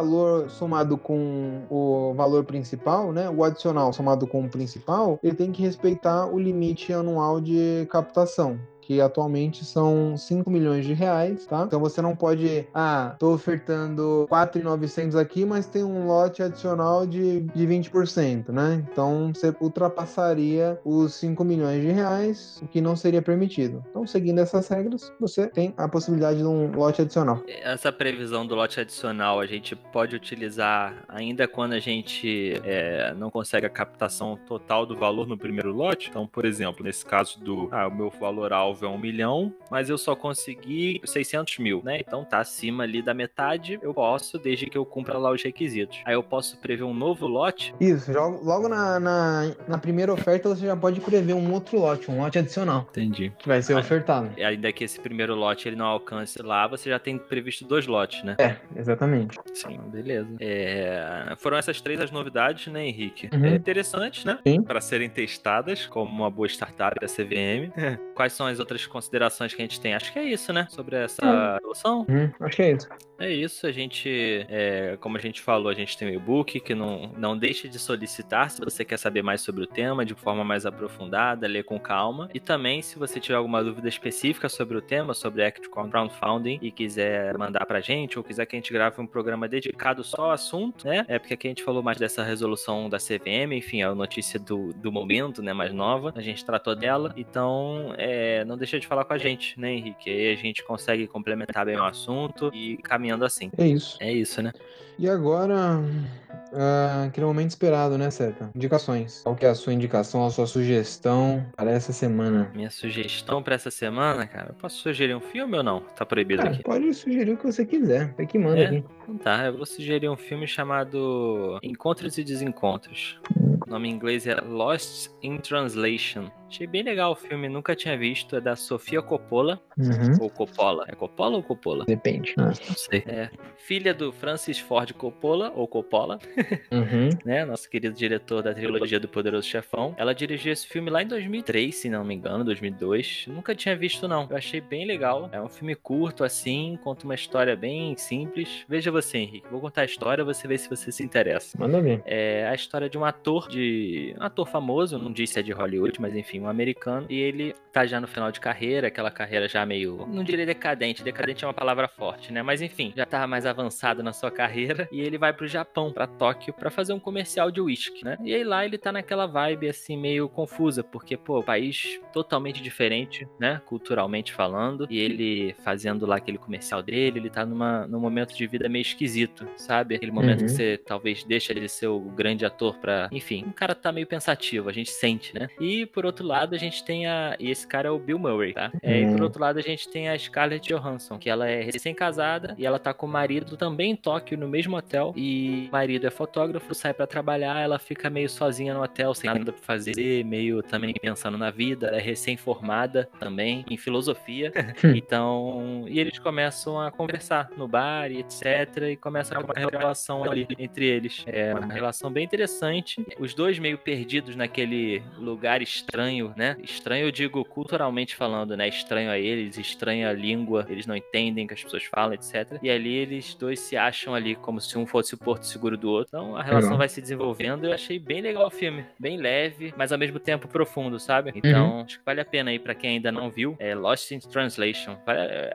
somado 0.49 0.97
com 0.97 1.63
o 1.71 2.15
valor 2.15 2.45
principal, 2.45 3.13
né? 3.13 3.29
O 3.29 3.45
adicional 3.45 3.93
somado 3.93 4.27
com 4.27 4.45
o 4.45 4.49
principal, 4.49 5.19
ele 5.23 5.35
tem 5.35 5.53
que 5.53 5.63
respeitar 5.63 6.27
o 6.27 6.39
limite 6.39 6.93
anual 6.93 7.41
de 7.41 7.87
captação 7.91 8.59
que 8.89 9.03
atualmente 9.03 9.67
são 9.67 10.17
5 10.17 10.51
milhões 10.51 10.87
de 10.87 10.95
reais, 10.95 11.45
tá? 11.45 11.65
Então 11.67 11.79
você 11.79 12.01
não 12.01 12.17
pode, 12.17 12.67
ah, 12.73 13.15
tô 13.19 13.35
ofertando 13.35 14.25
4,900 14.31 15.15
aqui, 15.15 15.45
mas 15.45 15.67
tem 15.67 15.85
um 15.85 16.07
lote 16.07 16.43
adicional 16.43 17.07
de, 17.07 17.41
de 17.41 17.67
20%, 17.67 18.49
né? 18.49 18.83
Então 18.91 19.31
você 19.35 19.55
ultrapassaria 19.61 20.81
os 20.87 21.13
5 21.17 21.45
milhões 21.45 21.83
de 21.83 21.91
reais, 21.91 22.61
o 22.63 22.67
que 22.67 22.81
não 22.81 22.97
seria 22.97 23.21
permitido. 23.21 23.85
Então, 23.91 24.07
seguindo 24.07 24.39
essas 24.39 24.67
regras, 24.69 25.13
você 25.21 25.47
tem 25.49 25.75
a 25.77 25.87
possibilidade 25.87 26.39
de 26.39 26.47
um 26.47 26.75
lote 26.75 27.03
adicional. 27.03 27.43
Essa 27.47 27.93
previsão 27.93 28.47
do 28.47 28.55
lote 28.55 28.81
adicional 28.81 29.39
a 29.39 29.45
gente 29.45 29.77
pode 29.77 30.17
utilizar 30.17 31.05
ainda 31.07 31.47
quando 31.47 31.75
a 31.75 31.79
gente 31.79 32.59
é, 32.65 33.13
não 33.19 33.31
consegue 33.31 33.67
a 33.67 33.71
captação 33.71 34.39
total 34.49 34.87
do 34.87 34.97
valor 34.97 35.27
no 35.27 35.37
primeiro 35.37 35.75
lote. 35.75 36.09
Então, 36.09 36.27
por 36.27 36.47
exemplo, 36.47 36.83
nesse 36.83 37.05
caso 37.05 37.39
do 37.39 37.69
ah, 37.71 37.87
o 37.87 37.95
meu 37.95 38.09
valor 38.09 38.51
alvo 38.51 38.78
é 38.85 38.89
um 38.89 38.99
milhão, 38.99 39.53
mas 39.71 39.89
eu 39.89 39.99
só 39.99 40.15
consegui 40.15 41.01
600 41.05 41.59
mil, 41.59 41.83
né? 41.85 41.99
Então 42.01 42.25
tá 42.25 42.39
acima 42.39 42.85
ali 42.85 43.03
da 43.03 43.15
metade, 43.15 43.79
eu 43.83 43.95
posso, 43.95 44.39
desde 44.39 44.67
que 44.67 44.77
eu 44.77 44.85
cumpra 44.85 45.19
lá 45.19 45.31
os 45.31 45.43
requisitos. 45.43 46.01
Aí 46.05 46.15
eu 46.15 46.23
posso 46.23 46.59
prever 46.59 46.85
um 46.85 46.95
novo 46.95 47.27
lote? 47.27 47.75
Isso, 47.81 48.13
logo 48.13 48.69
na, 48.69 49.01
na, 49.01 49.55
na 49.67 49.79
primeira 49.79 50.13
oferta 50.13 50.49
você 50.49 50.67
já 50.67 50.77
pode 50.77 51.01
prever 51.01 51.35
um 51.35 51.53
outro 51.53 51.79
lote, 51.79 52.11
um 52.11 52.19
lote 52.21 52.39
adicional. 52.39 52.87
Entendi. 52.91 53.33
Que 53.39 53.49
vai 53.49 53.63
ser 53.63 53.75
aí, 53.75 53.81
ofertado. 53.81 54.31
E 54.37 54.45
ainda 54.45 54.73
que 54.73 54.85
esse 54.85 55.01
primeiro 55.01 55.35
lote 55.35 55.69
ele 55.69 55.77
não 55.77 55.87
alcance 55.87 56.41
lá, 56.43 56.67
você 56.67 56.91
já 56.91 56.99
tem 56.99 57.19
previsto 57.19 57.65
dois 57.65 57.87
lotes, 57.87 58.23
né? 58.23 58.37
É, 58.39 58.57
exatamente. 58.77 59.39
Sim, 59.55 59.79
beleza. 59.87 60.37
É... 60.41 61.35
Foram 61.39 61.57
essas 61.57 61.81
três 61.81 62.01
as 62.01 62.11
novidades, 62.11 62.73
né, 62.73 62.87
Henrique? 62.87 63.29
Uhum. 63.33 63.45
É 63.45 63.55
interessante, 63.55 64.27
né? 64.27 64.39
Sim. 64.47 64.63
Para 64.63 64.81
serem 64.81 65.09
testadas 65.09 65.87
como 65.87 66.11
uma 66.11 66.31
boa 66.31 66.47
startup 66.47 66.99
da 67.01 67.07
CVM. 67.07 67.73
Quais 68.15 68.33
são 68.33 68.47
as 68.47 68.59
outras 68.59 68.68
considerações 68.87 69.55
que 69.55 69.63
a 69.63 69.65
gente 69.65 69.81
tem? 69.81 69.95
Acho 69.95 70.13
que 70.13 70.19
é 70.19 70.25
isso, 70.25 70.53
né? 70.53 70.67
Sobre 70.71 70.97
essa 70.97 71.59
solução. 71.63 72.07
Uhum. 72.09 72.31
Acho 72.41 72.57
que 72.57 72.63
é 72.63 72.73
isso. 72.73 72.89
É 73.21 73.33
isso, 73.33 73.67
a 73.67 73.73
gente, 73.73 74.47
é, 74.49 74.97
como 75.01 75.17
a 75.17 75.21
gente 75.21 75.43
falou, 75.43 75.69
a 75.69 75.75
gente 75.75 75.99
tem 75.99 76.09
o 76.09 76.15
e-book 76.15 76.61
que 76.61 76.73
não, 76.73 77.13
não 77.17 77.37
deixe 77.37 77.69
de 77.69 77.77
solicitar 77.77 78.49
se 78.49 78.61
você 78.61 78.85
quer 78.85 78.97
saber 78.97 79.23
mais 79.23 79.41
sobre 79.41 79.65
o 79.65 79.67
tema 79.67 80.05
de 80.05 80.15
forma 80.15 80.45
mais 80.45 80.65
aprofundada, 80.65 81.49
ler 81.49 81.65
com 81.65 81.81
calma. 81.81 82.29
E 82.33 82.39
também, 82.39 82.81
se 82.81 82.97
você 82.97 83.19
tiver 83.19 83.35
alguma 83.35 83.63
dúvida 83.65 83.89
específica 83.89 84.49
sobre 84.49 84.77
o 84.77 84.81
tema, 84.81 85.15
sobre 85.15 85.45
Equity 85.45 85.69
Crowdfunding 85.69 86.61
e 86.63 86.71
quiser 86.71 87.37
mandar 87.37 87.67
pra 87.67 87.81
gente, 87.81 88.17
ou 88.17 88.25
quiser 88.25 88.47
que 88.47 88.55
a 88.55 88.59
gente 88.59 88.73
grave 88.73 89.01
um 89.01 89.07
programa 89.07 89.49
dedicado 89.49 90.05
só 90.05 90.27
ao 90.27 90.31
assunto, 90.31 90.87
né? 90.87 91.05
É 91.09 91.19
porque 91.19 91.35
aqui 91.35 91.49
a 91.49 91.51
gente 91.51 91.65
falou 91.65 91.83
mais 91.83 91.99
dessa 91.99 92.23
resolução 92.23 92.89
da 92.89 92.99
CVM, 92.99 93.53
enfim, 93.53 93.83
é 93.83 93.87
a 93.87 93.95
notícia 93.97 94.39
do, 94.39 94.73
do 94.75 94.93
momento, 94.93 95.43
né? 95.43 95.53
Mais 95.53 95.73
nova, 95.73 96.13
a 96.15 96.21
gente 96.21 96.45
tratou 96.45 96.77
dela. 96.77 97.13
Então, 97.17 97.93
é, 97.99 98.45
não 98.45 98.57
deixa 98.59 98.79
de 98.79 98.87
falar 98.87 99.05
com 99.05 99.13
a 99.13 99.19
gente, 99.19 99.59
né, 99.59 99.73
Henrique? 99.73 100.11
Aí 100.11 100.33
a 100.33 100.37
gente 100.37 100.63
consegue 100.65 101.07
complementar 101.07 101.65
bem 101.65 101.77
o 101.77 101.85
assunto 101.85 102.51
e 102.53 102.77
caminhando 102.79 103.25
assim. 103.25 103.51
É 103.57 103.67
isso. 103.67 103.97
É 104.01 104.13
isso, 104.13 104.43
né? 104.43 104.53
E 104.99 105.09
agora, 105.09 105.79
uh, 105.79 107.07
aquele 107.07 107.25
momento 107.25 107.51
esperado, 107.51 107.97
né, 107.97 108.11
Seta? 108.11 108.51
Indicações. 108.53 109.23
Qual 109.23 109.37
que 109.37 109.47
é 109.47 109.49
a 109.49 109.55
sua 109.55 109.73
indicação, 109.73 110.27
a 110.27 110.31
sua 110.31 110.45
sugestão 110.45 111.47
para 111.57 111.71
essa 111.71 111.93
semana? 111.93 112.51
Minha 112.53 112.69
sugestão 112.69 113.41
para 113.41 113.55
essa 113.55 113.71
semana, 113.71 114.27
cara, 114.27 114.49
eu 114.49 114.55
posso 114.55 114.79
sugerir 114.79 115.15
um 115.15 115.21
filme 115.21 115.57
ou 115.57 115.63
não? 115.63 115.81
Tá 115.81 116.05
proibido 116.05 116.43
cara, 116.43 116.55
aqui. 116.55 116.65
Pode 116.65 116.93
sugerir 116.95 117.31
o 117.31 117.37
que 117.37 117.47
você 117.47 117.65
quiser. 117.65 118.13
É 118.19 118.27
que 118.27 118.39
manda 118.39 118.59
é? 118.59 118.67
aqui. 118.67 118.85
Então 119.05 119.19
tá, 119.19 119.47
eu 119.47 119.57
vou 119.57 119.65
sugerir 119.65 120.09
um 120.09 120.17
filme 120.17 120.49
chamado 120.49 121.61
Encontros 121.63 122.19
e 122.19 122.25
Desencontros. 122.25 123.21
O 123.65 123.71
nome 123.71 123.89
em 123.89 123.93
inglês 123.93 124.27
é 124.27 124.35
Lost 124.41 125.11
in 125.23 125.39
Translation. 125.39 126.29
Achei 126.49 126.67
bem 126.67 126.83
legal 126.83 127.13
o 127.13 127.15
filme, 127.15 127.49
nunca 127.49 127.77
tinha 127.77 127.97
visto. 127.97 128.37
É 128.37 128.41
da 128.41 128.57
Sofia 128.57 129.03
Coppola. 129.03 129.61
Uhum. 129.77 130.17
Ou 130.23 130.31
Coppola. 130.31 130.85
É 130.89 130.95
Coppola 130.95 131.37
ou 131.37 131.43
Coppola? 131.43 131.85
Depende. 131.85 132.35
Ah. 132.39 132.47
Não 132.47 132.55
sei. 132.55 133.05
É. 133.07 133.31
Filha 133.57 133.93
do 133.93 134.11
Francis 134.11 134.59
Ford 134.59 134.91
Coppola, 134.95 135.53
ou 135.55 135.69
Coppola. 135.69 136.19
Uhum. 136.71 137.11
né? 137.25 137.45
Nosso 137.45 137.69
querido 137.69 137.95
diretor 137.95 138.43
da 138.43 138.53
trilogia 138.55 139.01
do 139.01 139.09
Poderoso 139.09 139.47
Chefão. 139.47 139.95
Ela 139.97 140.15
dirigiu 140.15 140.53
esse 140.53 140.67
filme 140.67 140.91
lá 140.91 141.03
em 141.03 141.07
2003, 141.07 141.75
se 141.75 141.89
não 141.89 142.05
me 142.05 142.15
engano, 142.15 142.45
2002. 142.45 143.27
Nunca 143.29 143.55
tinha 143.55 143.77
visto, 143.77 144.07
não. 144.07 144.27
Eu 144.31 144.37
achei 144.37 144.61
bem 144.61 144.87
legal. 144.87 145.29
É 145.33 145.41
um 145.41 145.49
filme 145.49 145.75
curto, 145.75 146.25
assim, 146.25 146.79
conta 146.83 147.05
uma 147.05 147.15
história 147.15 147.57
bem 147.57 147.97
simples. 147.97 148.65
Veja 148.69 148.91
você, 148.91 149.19
Henrique. 149.19 149.49
Vou 149.51 149.61
contar 149.61 149.83
a 149.83 149.85
história, 149.85 150.25
você 150.25 150.47
vê 150.47 150.57
se 150.57 150.69
você 150.69 150.93
se 150.93 151.03
interessa. 151.03 151.59
Manda 151.59 151.81
ver. 151.81 152.03
É 152.05 152.47
a 152.47 152.55
história 152.55 152.89
de 152.89 152.97
um 152.97 153.05
ator 153.05 153.49
de. 153.49 154.15
Um 154.19 154.23
ator 154.23 154.47
famoso, 154.47 154.99
não 154.99 155.13
disse 155.13 155.35
se 155.35 155.41
é 155.41 155.43
de 155.43 155.53
Hollywood, 155.53 156.01
mas 156.01 156.15
enfim 156.15 156.38
um 156.41 156.49
americano, 156.49 157.07
e 157.09 157.21
ele 157.21 157.55
tá 157.73 157.87
já 157.87 158.01
no 158.01 158.07
final 158.07 158.33
de 158.33 158.41
carreira, 158.41 158.89
aquela 158.89 159.11
carreira 159.11 159.49
já 159.49 159.65
meio, 159.65 160.07
não 160.09 160.25
diria 160.25 160.47
decadente, 160.47 161.03
decadente 161.03 161.45
é 161.45 161.47
uma 161.47 161.55
palavra 161.55 161.89
forte, 161.89 162.33
né? 162.33 162.43
Mas 162.43 162.61
enfim, 162.61 162.93
já 162.97 163.07
tá 163.07 163.27
mais 163.27 163.47
avançado 163.47 164.03
na 164.03 164.13
sua 164.13 164.31
carreira, 164.31 164.89
e 164.91 165.01
ele 165.01 165.19
vai 165.19 165.33
pro 165.33 165.47
Japão, 165.47 165.93
para 165.93 166.07
Tóquio, 166.07 166.53
para 166.53 166.71
fazer 166.71 166.93
um 166.93 167.01
comercial 167.01 167.51
de 167.51 167.61
uísque, 167.61 168.05
né? 168.05 168.17
E 168.23 168.35
aí 168.35 168.45
lá 168.45 168.65
ele 168.65 168.79
tá 168.79 168.91
naquela 168.91 169.27
vibe 169.27 169.69
assim 169.69 169.97
meio 169.97 170.29
confusa, 170.29 170.83
porque 170.83 171.17
pô, 171.17 171.43
país 171.43 172.01
totalmente 172.13 172.63
diferente, 172.63 173.27
né, 173.39 173.61
culturalmente 173.65 174.33
falando, 174.33 174.87
e 174.91 174.99
ele 174.99 175.55
fazendo 175.65 176.07
lá 176.07 176.17
aquele 176.17 176.39
comercial 176.39 176.83
dele, 176.83 177.19
ele 177.19 177.31
tá 177.31 177.45
numa 177.45 177.87
num 177.87 178.01
momento 178.01 178.35
de 178.35 178.47
vida 178.47 178.69
meio 178.69 178.83
esquisito, 178.83 179.47
sabe? 179.57 179.95
Aquele 179.95 180.13
momento 180.13 180.41
uhum. 180.41 180.47
que 180.47 180.53
você 180.53 180.79
talvez 180.79 181.25
deixa 181.25 181.53
ele 181.53 181.69
ser 181.69 181.87
o 181.87 182.01
grande 182.01 182.45
ator 182.45 182.77
para, 182.79 183.09
enfim, 183.13 183.45
um 183.47 183.53
cara 183.53 183.75
tá 183.75 183.93
meio 183.93 184.07
pensativo, 184.07 184.69
a 184.69 184.73
gente 184.73 184.91
sente, 184.91 185.35
né? 185.35 185.49
E 185.61 185.87
por 185.87 186.05
outro 186.05 186.27
lado, 186.29 186.55
a 186.55 186.59
gente 186.59 186.85
tem 186.85 187.07
a. 187.07 187.37
E 187.39 187.51
esse 187.51 187.67
cara 187.67 187.89
é 187.89 187.91
o 187.91 187.99
Bill 187.99 188.19
Murray, 188.19 188.53
tá? 188.53 188.71
É, 188.83 189.01
E 189.01 189.07
por 189.07 189.23
outro 189.23 189.41
lado, 189.41 189.59
a 189.59 189.63
gente 189.63 189.89
tem 189.89 190.09
a 190.09 190.19
Scarlett 190.19 190.69
Johansson, 190.73 191.19
que 191.19 191.29
ela 191.31 191.49
é 191.49 191.63
recém-casada 191.63 192.55
e 192.59 192.67
ela 192.67 192.79
tá 192.79 192.93
com 192.93 193.07
o 193.07 193.09
marido 193.09 193.57
também 193.57 193.93
em 193.93 193.97
Tóquio, 193.97 194.39
no 194.39 194.49
mesmo 194.49 194.77
hotel. 194.77 195.13
E 195.17 195.67
o 195.69 195.73
marido 195.73 196.07
é 196.07 196.11
fotógrafo, 196.11 196.75
sai 196.75 196.93
para 196.93 197.07
trabalhar, 197.07 197.61
ela 197.61 197.79
fica 197.79 198.11
meio 198.11 198.29
sozinha 198.29 198.75
no 198.75 198.83
hotel, 198.83 199.15
sem 199.15 199.29
nada 199.29 199.53
pra 199.53 199.63
fazer, 199.63 200.25
meio 200.25 200.63
também 200.63 200.93
pensando 200.95 201.39
na 201.39 201.51
vida. 201.51 201.89
Ela 201.89 201.97
é 201.97 202.01
recém-formada 202.01 203.09
também 203.19 203.65
em 203.71 203.77
filosofia. 203.77 204.53
então. 204.97 205.85
E 205.89 205.99
eles 205.99 206.19
começam 206.19 206.81
a 206.81 206.91
conversar 206.91 207.51
no 207.57 207.67
bar 207.67 208.11
e 208.11 208.19
etc. 208.19 208.91
E 208.93 208.97
começa 208.97 209.37
a 209.37 209.41
uma 209.41 209.55
relação 209.55 210.25
ali 210.25 210.47
entre 210.59 210.87
eles. 210.87 211.25
É 211.27 211.55
uma 211.55 211.73
relação 211.73 212.11
bem 212.11 212.25
interessante. 212.25 213.05
Os 213.19 213.35
dois 213.35 213.59
meio 213.59 213.79
perdidos 213.79 214.37
naquele 214.37 215.03
lugar 215.17 215.63
estranho 215.63 216.18
né? 216.37 216.57
Estranho 216.63 217.07
eu 217.07 217.13
digo 217.13 217.45
culturalmente 217.45 218.17
falando, 218.17 218.57
né? 218.57 218.69
Estranho 218.69 219.11
a 219.11 219.19
eles, 219.19 219.57
estranho 219.59 220.09
a 220.09 220.13
língua, 220.13 220.67
eles 220.69 220.87
não 220.87 220.97
entendem 220.97 221.45
o 221.45 221.49
que 221.49 221.55
as 221.55 221.63
pessoas 221.63 221.85
falam, 221.85 222.15
etc. 222.15 222.59
E 222.63 222.71
ali 222.71 222.95
eles 222.95 223.35
dois 223.35 223.61
se 223.61 223.77
acham 223.77 224.15
ali 224.15 224.35
como 224.35 224.61
se 224.61 224.77
um 224.79 224.87
fosse 224.87 225.15
o 225.15 225.19
porto 225.19 225.45
seguro 225.45 225.77
do 225.77 225.91
outro. 225.91 226.09
Então 226.09 226.37
a 226.37 226.43
relação 226.43 226.77
vai 226.77 226.89
se 226.89 227.01
desenvolvendo. 227.01 227.65
Eu 227.65 227.73
achei 227.73 227.99
bem 227.99 228.21
legal 228.21 228.47
o 228.47 228.51
filme, 228.51 228.85
bem 228.99 229.17
leve, 229.17 229.73
mas 229.77 229.93
ao 229.93 229.99
mesmo 229.99 230.19
tempo 230.19 230.49
profundo, 230.49 230.99
sabe? 230.99 231.33
Então 231.35 231.71
uhum. 231.71 231.81
acho 231.83 231.99
que 231.99 232.05
vale 232.05 232.21
a 232.21 232.25
pena 232.25 232.51
aí 232.51 232.59
para 232.59 232.75
quem 232.75 232.91
ainda 232.91 233.13
não 233.13 233.31
viu. 233.31 233.57
É 233.59 233.75
Lost 233.75 234.11
in 234.11 234.19
Translation. 234.21 234.97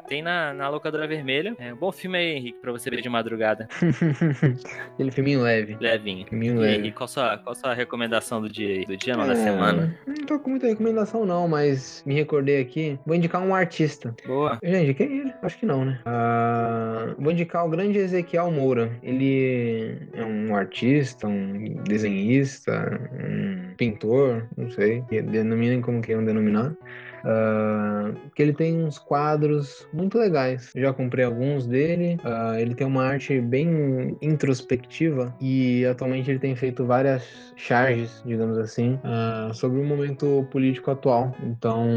Tem 0.07 0.21
na, 0.21 0.53
na 0.53 0.69
locadora 0.69 1.07
vermelha. 1.07 1.55
É 1.59 1.73
um 1.73 1.77
bom 1.77 1.91
filme 1.91 2.17
aí, 2.17 2.35
Henrique, 2.35 2.59
pra 2.59 2.71
você 2.71 2.89
ver 2.89 3.01
de 3.01 3.09
madrugada. 3.09 3.67
Aquele 4.93 5.11
filminho 5.11 5.41
leve. 5.41 5.77
Levinho. 5.79 6.27
Filminho 6.27 6.55
e, 6.55 6.59
leve. 6.59 6.77
Henrique, 6.77 6.97
qual 6.97 7.07
sua, 7.07 7.37
qual 7.37 7.55
sua 7.55 7.73
recomendação 7.73 8.41
do 8.41 8.49
dia, 8.49 8.85
do 8.85 8.95
dia 8.97 9.15
não, 9.15 9.25
é, 9.25 9.27
da 9.27 9.35
semana? 9.35 9.97
Não 10.05 10.25
tô 10.25 10.39
com 10.39 10.52
muita 10.53 10.67
recomendação 10.67 11.25
não, 11.25 11.47
mas 11.47 12.03
me 12.05 12.13
recordei 12.13 12.61
aqui. 12.61 12.99
Vou 13.05 13.15
indicar 13.15 13.41
um 13.41 13.55
artista. 13.55 14.15
Boa. 14.25 14.59
Gente, 14.63 14.93
quem 14.93 15.07
é 15.07 15.21
ele? 15.21 15.33
Acho 15.41 15.57
que 15.57 15.65
não, 15.65 15.83
né? 15.83 15.99
Uh, 16.05 17.21
vou 17.21 17.31
indicar 17.31 17.65
o 17.65 17.69
grande 17.69 17.97
Ezequiel 17.97 18.51
Moura. 18.51 18.91
Ele 19.01 19.97
é 20.13 20.23
um 20.23 20.55
artista, 20.55 21.27
um 21.27 21.81
desenhista, 21.83 23.01
um 23.13 23.73
pintor, 23.75 24.47
não 24.55 24.69
sei. 24.69 25.01
Denominem 25.09 25.81
como 25.81 26.01
queiram 26.01 26.23
denominar. 26.23 26.75
Uh, 27.23 28.13
que 28.35 28.41
ele 28.41 28.53
tem 28.53 28.83
uns 28.83 28.99
quadros 28.99 29.87
muito 29.93 30.17
legais. 30.17 30.71
Já 30.75 30.91
comprei 30.93 31.25
alguns 31.25 31.65
dele. 31.65 32.17
Uh, 32.23 32.59
ele 32.59 32.75
tem 32.75 32.85
uma 32.85 33.03
arte 33.03 33.39
bem 33.39 34.17
introspectiva 34.21 35.33
e 35.39 35.85
atualmente 35.85 36.29
ele 36.29 36.39
tem 36.39 36.55
feito 36.55 36.85
várias 36.85 37.23
charges, 37.55 38.21
digamos 38.25 38.57
assim, 38.57 38.99
uh, 39.03 39.53
sobre 39.53 39.79
o 39.79 39.83
momento 39.83 40.45
político 40.51 40.91
atual. 40.91 41.35
Então, 41.43 41.87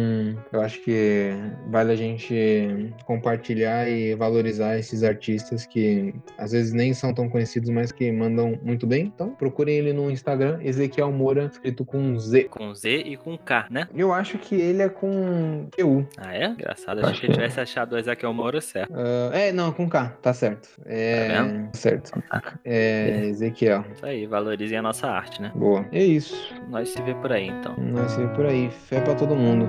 eu 0.53 0.61
acho 0.61 0.83
que 0.83 1.31
vale 1.71 1.93
a 1.93 1.97
gente 1.97 2.95
compartilhar 3.05 3.89
e 3.89 4.15
valorizar 4.15 4.79
esses 4.79 5.03
artistas 5.03 5.67
que 5.67 6.15
às 6.39 6.53
vezes 6.53 6.73
nem 6.73 6.95
são 6.95 7.13
tão 7.13 7.29
conhecidos, 7.29 7.71
mas 7.71 7.91
que 7.91 8.13
mandam 8.13 8.59
muito 8.63 8.87
bem. 8.87 9.13
Então, 9.15 9.31
procurem 9.31 9.77
ele 9.77 9.93
no 9.93 10.11
Instagram, 10.11 10.59
Ezequiel 10.63 11.11
Moura, 11.11 11.47
escrito 11.47 11.85
com 11.85 12.19
Z. 12.19 12.45
Com 12.45 12.75
Z 12.75 12.89
e 12.89 13.17
com 13.17 13.37
K, 13.37 13.67
né? 13.71 13.89
Eu 13.95 14.13
acho 14.13 14.39
que 14.39 14.55
ele 14.55 14.83
é 14.83 14.89
com 14.89 15.16
com 15.17 15.69
EU. 15.79 16.07
Ah, 16.19 16.35
é? 16.35 16.47
Engraçado. 16.47 16.99
Acho 16.99 17.11
Achei 17.11 17.21
que, 17.23 17.27
que 17.29 17.33
tivesse 17.33 17.59
é. 17.59 17.63
achado 17.63 17.95
o 17.95 17.99
Ezequiel 17.99 18.33
Moura 18.33 18.61
certo. 18.61 18.93
Uh, 18.93 19.33
é, 19.33 19.53
não, 19.53 19.73
com 19.73 19.89
K, 19.89 20.09
tá 20.21 20.33
certo. 20.33 20.69
É, 20.85 21.29
tá? 21.29 21.69
Certo. 21.73 22.23
É, 22.65 23.21
é, 23.25 23.27
Ezequiel. 23.27 23.85
Isso 23.93 24.05
aí, 24.05 24.27
valorizem 24.27 24.79
a 24.79 24.83
nossa 24.83 25.09
arte, 25.09 25.41
né? 25.41 25.53
Boa. 25.55 25.87
É 25.93 26.03
isso. 26.03 26.55
Nós 26.69 26.91
se 26.91 27.01
vê 27.03 27.15
por 27.15 27.33
aí, 27.33 27.49
então. 27.49 27.75
Nós 27.79 28.13
se 28.13 28.21
vê 28.21 28.29
por 28.35 28.47
aí. 28.47 28.71
Fé 28.71 29.01
pra 29.01 29.15
todo 29.15 29.35
mundo. 29.35 29.69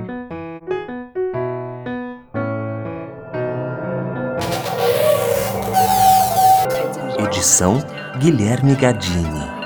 Edição 7.19 7.79
Guilherme 8.19 8.75
Gadini. 8.75 9.56